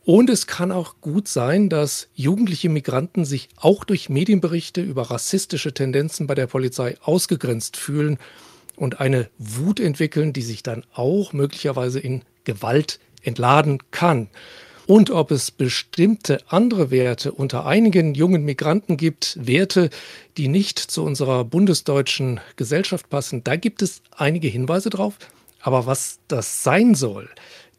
Und 0.03 0.31
es 0.31 0.47
kann 0.47 0.73
auch 0.73 0.95
gut 1.03 1.29
sein, 1.29 1.69
dass 1.69 2.09
jugendliche 2.15 2.71
Migranten 2.71 3.27
sich 3.27 3.51
auch 3.57 3.85
durch 3.85 4.09
Medienberichte 4.09 4.81
über 4.81 5.11
rassistische 5.11 5.75
Tendenzen 5.75 6.27
bei 6.27 6.35
der 6.35 6.47
Polizei 6.47 6.97
ausgegrenzt 7.03 7.77
fühlen 7.77 8.17
und 8.75 8.99
eine 8.99 9.29
Wut 9.37 9.79
entwickeln, 9.79 10.33
die 10.33 10.41
sich 10.41 10.63
dann 10.63 10.85
auch 10.95 11.35
möglicherweise 11.35 12.01
in 12.01 12.23
Gewalt 12.45 12.99
entladen 13.23 13.83
kann 13.91 14.31
und 14.89 15.11
ob 15.11 15.31
es 15.33 15.51
bestimmte 15.51 16.39
andere 16.49 16.91
Werte 16.91 17.33
unter 17.33 17.67
einigen 17.67 18.15
jungen 18.15 18.43
Migranten 18.43 18.97
gibt, 18.97 19.37
Werte, 19.39 19.91
die 20.39 20.49
nicht 20.49 20.79
zu 20.79 21.05
unserer 21.05 21.45
bundesdeutschen 21.45 22.41
Gesellschaft 22.57 23.11
passen. 23.11 23.45
Da 23.45 23.57
gibt 23.57 23.83
es 23.83 24.01
einige 24.17 24.49
Hinweise 24.49 24.89
drauf. 24.89 25.19
Aber 25.61 25.85
was 25.85 26.21
das 26.27 26.63
sein 26.63 26.95
soll, 26.95 27.29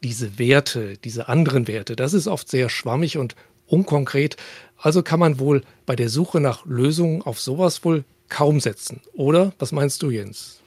diese 0.04 0.38
Werte, 0.38 0.98
diese 0.98 1.28
anderen 1.28 1.66
Werte, 1.66 1.96
das 1.96 2.14
ist 2.14 2.28
oft 2.28 2.48
sehr 2.48 2.68
schwammig 2.68 3.18
und 3.18 3.34
unkonkret. 3.66 4.36
Also 4.78 5.02
kann 5.02 5.18
man 5.18 5.40
wohl 5.40 5.62
bei 5.86 5.96
der 5.96 6.10
Suche 6.10 6.38
nach 6.38 6.64
Lösungen 6.64 7.22
auf 7.22 7.40
sowas 7.40 7.84
wohl 7.84 8.04
kaum 8.28 8.60
setzen. 8.60 9.00
Oder 9.14 9.52
was 9.58 9.72
meinst 9.72 10.00
du, 10.04 10.10
Jens? 10.10 10.59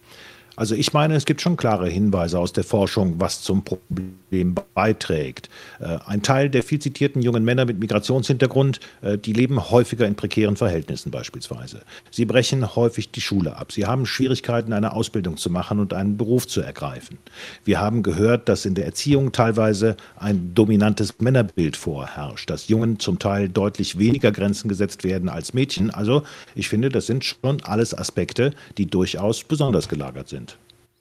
Also 0.56 0.76
ich 0.76 0.94
meine, 0.94 1.16
es 1.16 1.26
gibt 1.26 1.42
schon 1.42 1.58
klare 1.58 1.90
Hinweise 1.90 2.38
aus 2.38 2.54
der 2.54 2.64
Forschung, 2.64 3.16
was 3.20 3.42
zum 3.42 3.64
Problem 3.64 4.56
beiträgt. 4.76 5.50
Äh, 5.80 5.98
ein 6.06 6.22
Teil 6.22 6.50
der 6.50 6.62
viel 6.62 6.78
zitierten 6.80 7.24
jungen 7.24 7.44
Männer 7.44 7.66
mit 7.66 7.80
Migrationshintergrund, 7.80 8.80
äh, 9.02 9.18
die 9.18 9.34
leben 9.34 9.72
häufiger 9.72 10.06
in 10.06 10.16
prekären 10.16 10.56
Verhältnissen 10.56 11.10
beispielsweise. 11.10 11.82
Sie 12.12 12.26
brechen 12.26 12.76
häufig 12.76 13.10
die 13.10 13.22
Schule 13.22 13.58
ab. 13.58 13.72
Sie 13.72 13.88
haben 13.88 14.06
Schwierigkeiten, 14.06 14.74
eine 14.74 14.94
Ausbildung 14.94 15.38
zu 15.38 15.50
machen 15.50 15.80
und 15.80 15.94
einen 15.94 16.18
Beruf 16.18 16.48
zu 16.48 16.62
ergreifen. 16.62 17.18
Wir 17.66 17.80
haben 17.80 18.04
gehört, 18.04 18.48
dass 18.48 18.66
in 18.66 18.76
der 18.76 18.86
Erziehung 18.86 19.32
teilweise 19.32 19.98
ein 20.18 20.54
dominantes 20.54 21.20
Männerbild 21.20 21.78
vorherrscht, 21.78 22.50
dass 22.52 22.68
Jungen 22.68 23.00
zum 23.00 23.18
Teil 23.18 23.50
deutlich 23.50 23.98
weniger 23.98 24.32
Grenzen 24.32 24.68
gesetzt 24.68 25.04
werden 25.04 25.30
als 25.30 25.56
Mädchen. 25.56 25.90
Also 25.90 26.24
ich 26.54 26.70
finde, 26.70 26.90
das 26.90 27.08
sind 27.08 27.24
schon 27.24 27.62
alles 27.64 27.98
Aspekte, 27.98 28.54
die 28.78 28.86
durchaus 28.86 29.44
besonders 29.44 29.90
gelagert 29.90 30.30
sind. 30.30 30.43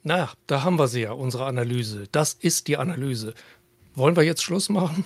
Na, 0.03 0.29
da 0.47 0.63
haben 0.63 0.77
wir 0.77 0.87
sie 0.87 1.01
ja, 1.01 1.13
unsere 1.13 1.45
Analyse. 1.45 2.07
Das 2.11 2.33
ist 2.33 2.67
die 2.67 2.77
Analyse. 2.77 3.33
Wollen 3.95 4.15
wir 4.15 4.23
jetzt 4.23 4.43
Schluss 4.43 4.69
machen? 4.69 5.05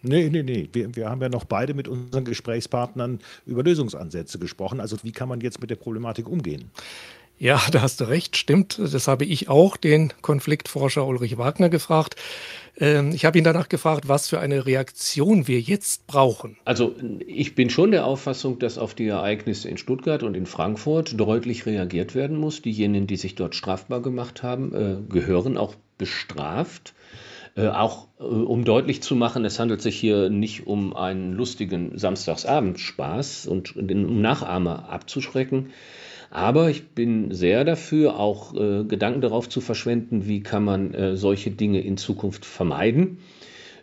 Nee, 0.00 0.30
nee, 0.30 0.42
nee. 0.42 0.68
Wir, 0.72 0.94
wir 0.96 1.08
haben 1.08 1.20
ja 1.20 1.28
noch 1.28 1.44
beide 1.44 1.74
mit 1.74 1.86
unseren 1.86 2.24
Gesprächspartnern 2.24 3.20
über 3.46 3.62
Lösungsansätze 3.62 4.38
gesprochen. 4.38 4.80
Also 4.80 4.96
wie 5.02 5.12
kann 5.12 5.28
man 5.28 5.40
jetzt 5.40 5.60
mit 5.60 5.70
der 5.70 5.76
Problematik 5.76 6.28
umgehen? 6.28 6.70
Ja, 7.38 7.60
da 7.70 7.82
hast 7.82 8.00
du 8.00 8.04
recht, 8.04 8.36
stimmt. 8.36 8.78
Das 8.78 9.08
habe 9.08 9.24
ich 9.24 9.48
auch 9.48 9.76
den 9.76 10.12
Konfliktforscher 10.22 11.06
Ulrich 11.06 11.38
Wagner 11.38 11.68
gefragt. 11.68 12.16
Ähm, 12.78 13.12
ich 13.12 13.24
habe 13.24 13.38
ihn 13.38 13.44
danach 13.44 13.68
gefragt, 13.68 14.08
was 14.08 14.28
für 14.28 14.40
eine 14.40 14.66
Reaktion 14.66 15.46
wir 15.46 15.60
jetzt 15.60 16.06
brauchen. 16.06 16.56
Also 16.64 16.94
ich 17.26 17.54
bin 17.54 17.70
schon 17.70 17.90
der 17.90 18.06
Auffassung, 18.06 18.58
dass 18.58 18.78
auf 18.78 18.94
die 18.94 19.06
Ereignisse 19.06 19.68
in 19.68 19.76
Stuttgart 19.76 20.22
und 20.22 20.36
in 20.36 20.46
Frankfurt 20.46 21.18
deutlich 21.18 21.66
reagiert 21.66 22.14
werden 22.14 22.36
muss. 22.36 22.62
Diejenigen, 22.62 23.06
die 23.06 23.16
sich 23.16 23.34
dort 23.34 23.54
strafbar 23.54 24.00
gemacht 24.00 24.42
haben, 24.42 24.74
äh, 24.74 24.96
gehören 25.12 25.56
auch 25.56 25.74
bestraft. 25.98 26.94
Äh, 27.54 27.68
auch 27.68 28.08
äh, 28.18 28.22
um 28.22 28.64
deutlich 28.64 29.02
zu 29.02 29.14
machen, 29.14 29.44
es 29.44 29.58
handelt 29.58 29.82
sich 29.82 29.98
hier 29.98 30.30
nicht 30.30 30.66
um 30.66 30.96
einen 30.96 31.34
lustigen 31.34 31.98
Samstagsabendspaß 31.98 33.46
und 33.46 33.76
um 33.76 34.22
Nachahmer 34.22 34.88
abzuschrecken. 34.88 35.70
Aber 36.32 36.70
ich 36.70 36.88
bin 36.88 37.34
sehr 37.34 37.62
dafür, 37.62 38.18
auch 38.18 38.54
äh, 38.54 38.84
Gedanken 38.84 39.20
darauf 39.20 39.50
zu 39.50 39.60
verschwenden, 39.60 40.26
wie 40.26 40.42
kann 40.42 40.64
man 40.64 40.94
äh, 40.94 41.14
solche 41.14 41.50
Dinge 41.50 41.82
in 41.82 41.98
Zukunft 41.98 42.46
vermeiden. 42.46 43.18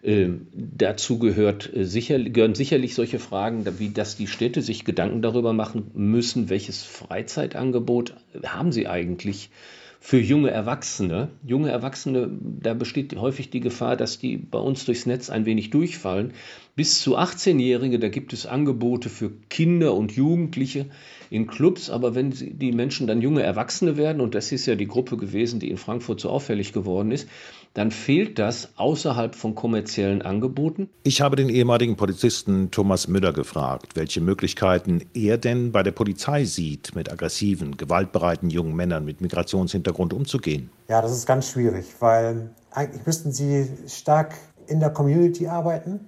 Ähm, 0.01 0.47
dazu 0.53 1.19
gehört, 1.19 1.71
äh, 1.75 1.85
sicher, 1.85 2.17
gehören 2.17 2.55
sicherlich 2.55 2.95
solche 2.95 3.19
Fragen, 3.19 3.67
wie 3.77 3.91
dass 3.91 4.15
die 4.15 4.25
Städte 4.25 4.63
sich 4.63 4.83
Gedanken 4.83 5.21
darüber 5.21 5.53
machen 5.53 5.91
müssen, 5.93 6.49
welches 6.49 6.81
Freizeitangebot 6.81 8.15
haben 8.43 8.71
sie 8.71 8.87
eigentlich 8.87 9.51
für 9.99 10.19
junge 10.19 10.49
Erwachsene. 10.49 11.29
Junge 11.45 11.69
Erwachsene, 11.69 12.31
da 12.41 12.73
besteht 12.73 13.15
häufig 13.15 13.51
die 13.51 13.59
Gefahr, 13.59 13.95
dass 13.95 14.17
die 14.17 14.37
bei 14.37 14.59
uns 14.59 14.85
durchs 14.85 15.05
Netz 15.05 15.29
ein 15.29 15.45
wenig 15.45 15.69
durchfallen. 15.69 16.33
Bis 16.79 17.01
zu 17.01 17.17
18-Jährige, 17.17 17.99
da 17.99 18.07
gibt 18.07 18.31
es 18.31 18.45
Angebote 18.45 19.09
für 19.09 19.31
Kinder 19.49 19.93
und 19.95 20.13
Jugendliche 20.13 20.85
in 21.29 21.45
Clubs, 21.45 21.89
aber 21.89 22.15
wenn 22.15 22.31
die 22.31 22.71
Menschen 22.71 23.05
dann 23.05 23.19
junge 23.19 23.43
Erwachsene 23.43 23.97
werden, 23.97 24.21
und 24.21 24.33
das 24.33 24.53
ist 24.53 24.65
ja 24.65 24.75
die 24.75 24.87
Gruppe 24.87 25.17
gewesen, 25.17 25.59
die 25.59 25.69
in 25.71 25.75
Frankfurt 25.75 26.21
so 26.21 26.29
auffällig 26.29 26.71
geworden 26.71 27.11
ist, 27.11 27.27
dann 27.73 27.91
fehlt 27.91 28.39
das 28.39 28.69
außerhalb 28.77 29.35
von 29.35 29.55
kommerziellen 29.55 30.21
Angeboten. 30.21 30.87
Ich 31.03 31.19
habe 31.19 31.35
den 31.35 31.49
ehemaligen 31.49 31.97
Polizisten 31.97 32.71
Thomas 32.71 33.09
Müller 33.09 33.33
gefragt, 33.33 33.97
welche 33.97 34.21
Möglichkeiten 34.21 35.01
er 35.13 35.37
denn 35.37 35.73
bei 35.73 35.83
der 35.83 35.91
Polizei 35.91 36.45
sieht, 36.45 36.95
mit 36.95 37.11
aggressiven, 37.11 37.75
gewaltbereiten 37.75 38.49
jungen 38.49 38.73
Männern 38.73 39.03
mit 39.03 39.19
Migrationshintergrund 39.19 40.13
umzugehen. 40.13 40.69
Ja, 40.87 41.01
das 41.01 41.11
ist 41.11 41.25
ganz 41.25 41.49
schwierig, 41.49 41.87
weil 41.99 42.51
eigentlich 42.71 43.05
müssten 43.05 43.33
sie 43.33 43.67
stark 43.85 44.35
in 44.67 44.79
der 44.79 44.91
Community 44.91 45.45
arbeiten. 45.47 45.99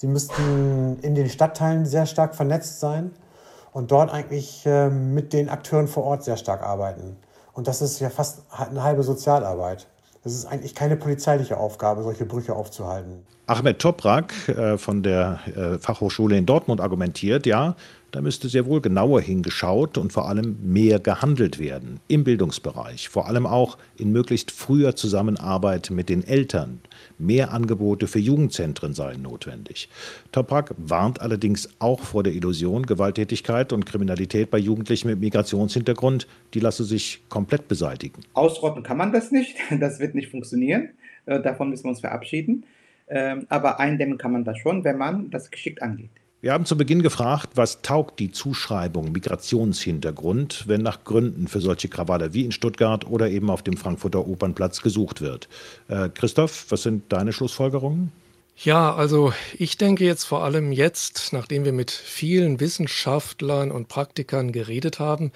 Sie 0.00 0.06
müssten 0.06 1.00
in 1.02 1.16
den 1.16 1.28
Stadtteilen 1.28 1.84
sehr 1.84 2.06
stark 2.06 2.36
vernetzt 2.36 2.78
sein 2.78 3.10
und 3.72 3.90
dort 3.90 4.12
eigentlich 4.12 4.64
äh, 4.64 4.90
mit 4.90 5.32
den 5.32 5.48
Akteuren 5.48 5.88
vor 5.88 6.04
Ort 6.04 6.22
sehr 6.22 6.36
stark 6.36 6.62
arbeiten. 6.62 7.16
Und 7.52 7.66
das 7.66 7.82
ist 7.82 7.98
ja 7.98 8.08
fast 8.08 8.42
eine 8.52 8.84
halbe 8.84 9.02
Sozialarbeit. 9.02 9.88
Das 10.22 10.34
ist 10.34 10.46
eigentlich 10.46 10.76
keine 10.76 10.94
polizeiliche 10.94 11.56
Aufgabe, 11.56 12.04
solche 12.04 12.26
Brüche 12.26 12.54
aufzuhalten. 12.54 13.26
Ahmed 13.48 13.80
Toprak 13.80 14.48
äh, 14.48 14.78
von 14.78 15.02
der 15.02 15.40
äh, 15.56 15.78
Fachhochschule 15.78 16.38
in 16.38 16.46
Dortmund 16.46 16.80
argumentiert, 16.80 17.44
ja, 17.44 17.74
da 18.10 18.20
müsste 18.20 18.48
sehr 18.48 18.66
wohl 18.66 18.80
genauer 18.80 19.20
hingeschaut 19.20 19.98
und 19.98 20.12
vor 20.12 20.28
allem 20.28 20.56
mehr 20.62 20.98
gehandelt 20.98 21.58
werden 21.58 22.00
im 22.08 22.24
Bildungsbereich, 22.24 23.08
vor 23.08 23.26
allem 23.26 23.46
auch 23.46 23.78
in 23.96 24.12
möglichst 24.12 24.50
früher 24.50 24.96
Zusammenarbeit 24.96 25.90
mit 25.90 26.08
den 26.08 26.26
Eltern. 26.26 26.80
Mehr 27.18 27.52
Angebote 27.52 28.06
für 28.06 28.18
Jugendzentren 28.18 28.94
seien 28.94 29.22
notwendig. 29.22 29.88
Toprak 30.32 30.74
warnt 30.78 31.20
allerdings 31.20 31.68
auch 31.78 32.00
vor 32.00 32.22
der 32.22 32.32
Illusion, 32.32 32.86
Gewalttätigkeit 32.86 33.72
und 33.72 33.86
Kriminalität 33.86 34.50
bei 34.50 34.58
Jugendlichen 34.58 35.08
mit 35.08 35.20
Migrationshintergrund, 35.20 36.26
die 36.54 36.60
lasse 36.60 36.84
sich 36.84 37.20
komplett 37.28 37.68
beseitigen. 37.68 38.22
Ausrotten 38.34 38.82
kann 38.82 38.96
man 38.96 39.12
das 39.12 39.30
nicht, 39.30 39.56
das 39.80 40.00
wird 40.00 40.14
nicht 40.14 40.30
funktionieren, 40.30 40.90
äh, 41.26 41.40
davon 41.40 41.70
müssen 41.70 41.84
wir 41.84 41.90
uns 41.90 42.00
verabschieden. 42.00 42.64
Ähm, 43.10 43.46
aber 43.48 43.80
eindämmen 43.80 44.18
kann 44.18 44.32
man 44.32 44.44
das 44.44 44.58
schon, 44.58 44.84
wenn 44.84 44.98
man 44.98 45.30
das 45.30 45.50
geschickt 45.50 45.82
angeht. 45.82 46.10
Wir 46.40 46.52
haben 46.52 46.66
zu 46.66 46.76
Beginn 46.76 47.02
gefragt, 47.02 47.50
was 47.56 47.82
taugt 47.82 48.20
die 48.20 48.30
Zuschreibung 48.30 49.10
Migrationshintergrund, 49.10 50.68
wenn 50.68 50.82
nach 50.82 51.02
Gründen 51.02 51.48
für 51.48 51.60
solche 51.60 51.88
Krawalle 51.88 52.32
wie 52.32 52.44
in 52.44 52.52
Stuttgart 52.52 53.04
oder 53.08 53.28
eben 53.28 53.50
auf 53.50 53.62
dem 53.62 53.76
Frankfurter 53.76 54.24
Opernplatz 54.24 54.80
gesucht 54.80 55.20
wird. 55.20 55.48
Äh, 55.88 56.10
Christoph, 56.10 56.66
was 56.68 56.84
sind 56.84 57.12
deine 57.12 57.32
Schlussfolgerungen? 57.32 58.12
Ja, 58.56 58.94
also 58.94 59.32
ich 59.56 59.78
denke 59.78 60.04
jetzt 60.04 60.24
vor 60.24 60.44
allem 60.44 60.70
jetzt, 60.70 61.32
nachdem 61.32 61.64
wir 61.64 61.72
mit 61.72 61.90
vielen 61.90 62.60
Wissenschaftlern 62.60 63.72
und 63.72 63.88
Praktikern 63.88 64.52
geredet 64.52 65.00
haben, 65.00 65.32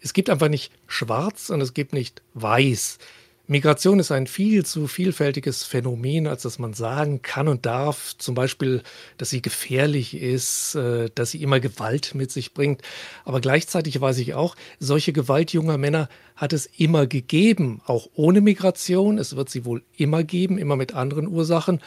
es 0.00 0.12
gibt 0.12 0.28
einfach 0.28 0.48
nicht 0.50 0.72
schwarz 0.86 1.48
und 1.48 1.62
es 1.62 1.72
gibt 1.72 1.94
nicht 1.94 2.20
weiß. 2.34 2.98
Migration 3.46 3.98
ist 3.98 4.10
ein 4.10 4.26
viel 4.26 4.64
zu 4.64 4.86
vielfältiges 4.86 5.64
Phänomen, 5.64 6.26
als 6.26 6.42
dass 6.42 6.58
man 6.58 6.72
sagen 6.72 7.20
kann 7.20 7.46
und 7.46 7.66
darf, 7.66 8.16
zum 8.16 8.34
Beispiel, 8.34 8.82
dass 9.18 9.28
sie 9.28 9.42
gefährlich 9.42 10.14
ist, 10.14 10.74
äh, 10.76 11.10
dass 11.14 11.32
sie 11.32 11.42
immer 11.42 11.60
Gewalt 11.60 12.14
mit 12.14 12.30
sich 12.30 12.54
bringt. 12.54 12.80
Aber 13.26 13.42
gleichzeitig 13.42 14.00
weiß 14.00 14.16
ich 14.18 14.32
auch, 14.32 14.56
solche 14.80 15.12
Gewalt 15.12 15.52
junger 15.52 15.76
Männer 15.76 16.08
hat 16.36 16.54
es 16.54 16.64
immer 16.78 17.06
gegeben, 17.06 17.82
auch 17.84 18.08
ohne 18.14 18.40
Migration. 18.40 19.18
Es 19.18 19.36
wird 19.36 19.50
sie 19.50 19.66
wohl 19.66 19.82
immer 19.94 20.24
geben, 20.24 20.56
immer 20.56 20.76
mit 20.76 20.94
anderen 20.94 21.28
Ursachen. 21.28 21.80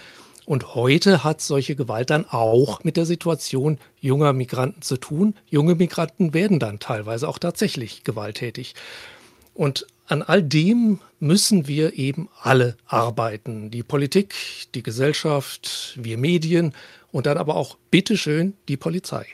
Und 0.46 0.76
heute 0.76 1.24
hat 1.24 1.42
solche 1.42 1.76
Gewalt 1.76 2.12
dann 2.12 2.26
auch 2.30 2.84
mit 2.84 2.98
der 2.98 3.08
Situation 3.08 3.80
junger 4.00 4.32
Migranten 4.32 4.84
zu 4.84 4.98
tun. 4.98 5.34
Junge 5.50 5.74
Migranten 5.74 6.36
werden 6.36 6.60
dann 6.60 6.78
teilweise 6.78 7.28
auch 7.28 7.40
tatsächlich 7.40 8.04
gewalttätig. 8.04 8.76
Und 9.56 9.88
an 10.08 10.22
all 10.24 10.42
dem 10.42 11.00
müssen 11.20 11.68
wir 11.68 11.94
eben 11.98 12.30
alle 12.42 12.78
arbeiten. 12.86 13.72
Die 13.72 13.84
Politik, 13.84 14.34
die 14.74 14.84
Gesellschaft, 14.84 15.94
wir 15.96 16.18
Medien 16.18 16.74
und 17.12 17.26
dann 17.26 17.38
aber 17.38 17.56
auch 17.56 17.78
bitteschön 17.92 18.54
die 18.68 18.78
Polizei. 18.78 19.26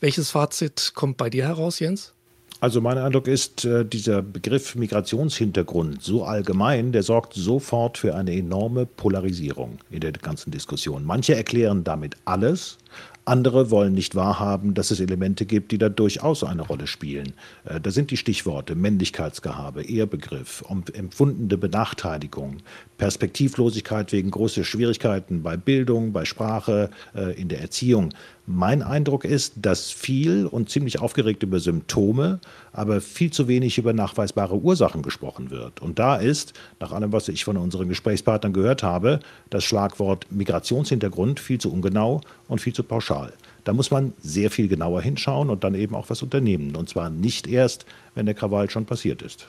Welches 0.00 0.30
Fazit 0.30 0.92
kommt 0.94 1.16
bei 1.16 1.30
dir 1.30 1.46
heraus, 1.46 1.78
Jens? 1.78 2.12
Also 2.60 2.80
mein 2.80 2.96
Eindruck 2.96 3.26
ist, 3.26 3.64
äh, 3.64 3.84
dieser 3.84 4.22
Begriff 4.22 4.76
Migrationshintergrund 4.76 6.00
so 6.00 6.24
allgemein, 6.24 6.92
der 6.92 7.02
sorgt 7.02 7.34
sofort 7.34 7.98
für 7.98 8.14
eine 8.14 8.36
enorme 8.36 8.86
Polarisierung 8.86 9.78
in 9.90 9.98
der 9.98 10.12
ganzen 10.12 10.52
Diskussion. 10.52 11.04
Manche 11.04 11.34
erklären 11.34 11.82
damit 11.82 12.16
alles, 12.24 12.78
andere 13.24 13.70
wollen 13.70 13.94
nicht 13.94 14.14
wahrhaben, 14.14 14.74
dass 14.74 14.90
es 14.90 15.00
Elemente 15.00 15.46
gibt, 15.46 15.72
die 15.72 15.78
da 15.78 15.88
durchaus 15.88 16.42
eine 16.44 16.62
Rolle 16.62 16.86
spielen. 16.86 17.34
Äh, 17.64 17.80
da 17.80 17.90
sind 17.90 18.10
die 18.10 18.16
Stichworte 18.16 18.74
Männlichkeitsgehabe, 18.74 19.82
Ehrbegriff, 19.82 20.64
empfundene 20.92 21.56
Benachteiligung, 21.56 22.58
Perspektivlosigkeit 22.98 24.12
wegen 24.12 24.30
großer 24.30 24.64
Schwierigkeiten 24.64 25.42
bei 25.42 25.56
Bildung, 25.56 26.12
bei 26.12 26.24
Sprache, 26.24 26.90
äh, 27.14 27.40
in 27.40 27.48
der 27.48 27.60
Erziehung. 27.60 28.12
Mein 28.46 28.82
Eindruck 28.82 29.24
ist, 29.24 29.54
dass 29.56 29.92
viel 29.92 30.46
und 30.46 30.68
ziemlich 30.68 31.00
aufgeregt 31.00 31.44
über 31.44 31.60
Symptome, 31.60 32.40
aber 32.72 33.00
viel 33.00 33.30
zu 33.30 33.46
wenig 33.46 33.78
über 33.78 33.92
nachweisbare 33.92 34.56
Ursachen 34.56 35.02
gesprochen 35.02 35.50
wird. 35.50 35.80
Und 35.80 36.00
da 36.00 36.16
ist, 36.16 36.52
nach 36.80 36.90
allem, 36.90 37.12
was 37.12 37.28
ich 37.28 37.44
von 37.44 37.56
unseren 37.56 37.88
Gesprächspartnern 37.88 38.52
gehört 38.52 38.82
habe, 38.82 39.20
das 39.50 39.62
Schlagwort 39.62 40.26
Migrationshintergrund 40.30 41.38
viel 41.38 41.58
zu 41.58 41.72
ungenau 41.72 42.20
und 42.48 42.60
viel 42.60 42.72
zu 42.72 42.82
pauschal. 42.82 43.32
Da 43.62 43.72
muss 43.72 43.92
man 43.92 44.12
sehr 44.18 44.50
viel 44.50 44.66
genauer 44.66 45.02
hinschauen 45.02 45.48
und 45.48 45.62
dann 45.62 45.76
eben 45.76 45.94
auch 45.94 46.10
was 46.10 46.20
unternehmen. 46.20 46.74
Und 46.74 46.88
zwar 46.88 47.10
nicht 47.10 47.46
erst, 47.46 47.86
wenn 48.16 48.26
der 48.26 48.34
Krawall 48.34 48.68
schon 48.70 48.86
passiert 48.86 49.22
ist. 49.22 49.46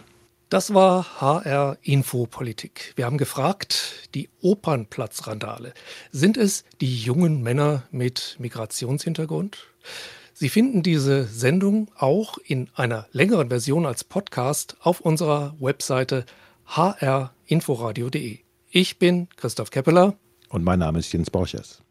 Das 0.54 0.72
war 0.72 1.20
HR 1.20 1.80
Infopolitik. 1.82 2.94
Wir 2.96 3.08
haben 3.08 3.18
gefragt, 3.18 4.08
die 4.14 4.30
Opernplatzrandale. 4.40 5.74
Sind 6.12 6.38
es 6.38 6.64
die 6.80 6.96
jungen 6.96 7.42
Männer 7.42 7.88
mit 7.90 8.36
Migrationshintergrund? 8.38 9.66
Sie 10.32 10.50
finden 10.50 10.84
diese 10.84 11.24
Sendung 11.24 11.90
auch 11.98 12.38
in 12.38 12.70
einer 12.76 13.08
längeren 13.14 13.50
Version 13.50 13.88
als 13.88 14.04
Podcast 14.04 14.78
auf 14.82 15.02
unserer 15.02 15.56
Webseite 15.60 16.24
hrinforadio.de. 16.68 18.38
Ich 18.70 19.00
bin 19.00 19.30
Christoph 19.38 19.72
Keppeler. 19.72 20.14
Und 20.50 20.64
mein 20.64 20.78
Name 20.78 21.00
ist 21.00 21.12
Jens 21.12 21.32
Borchers. 21.32 21.83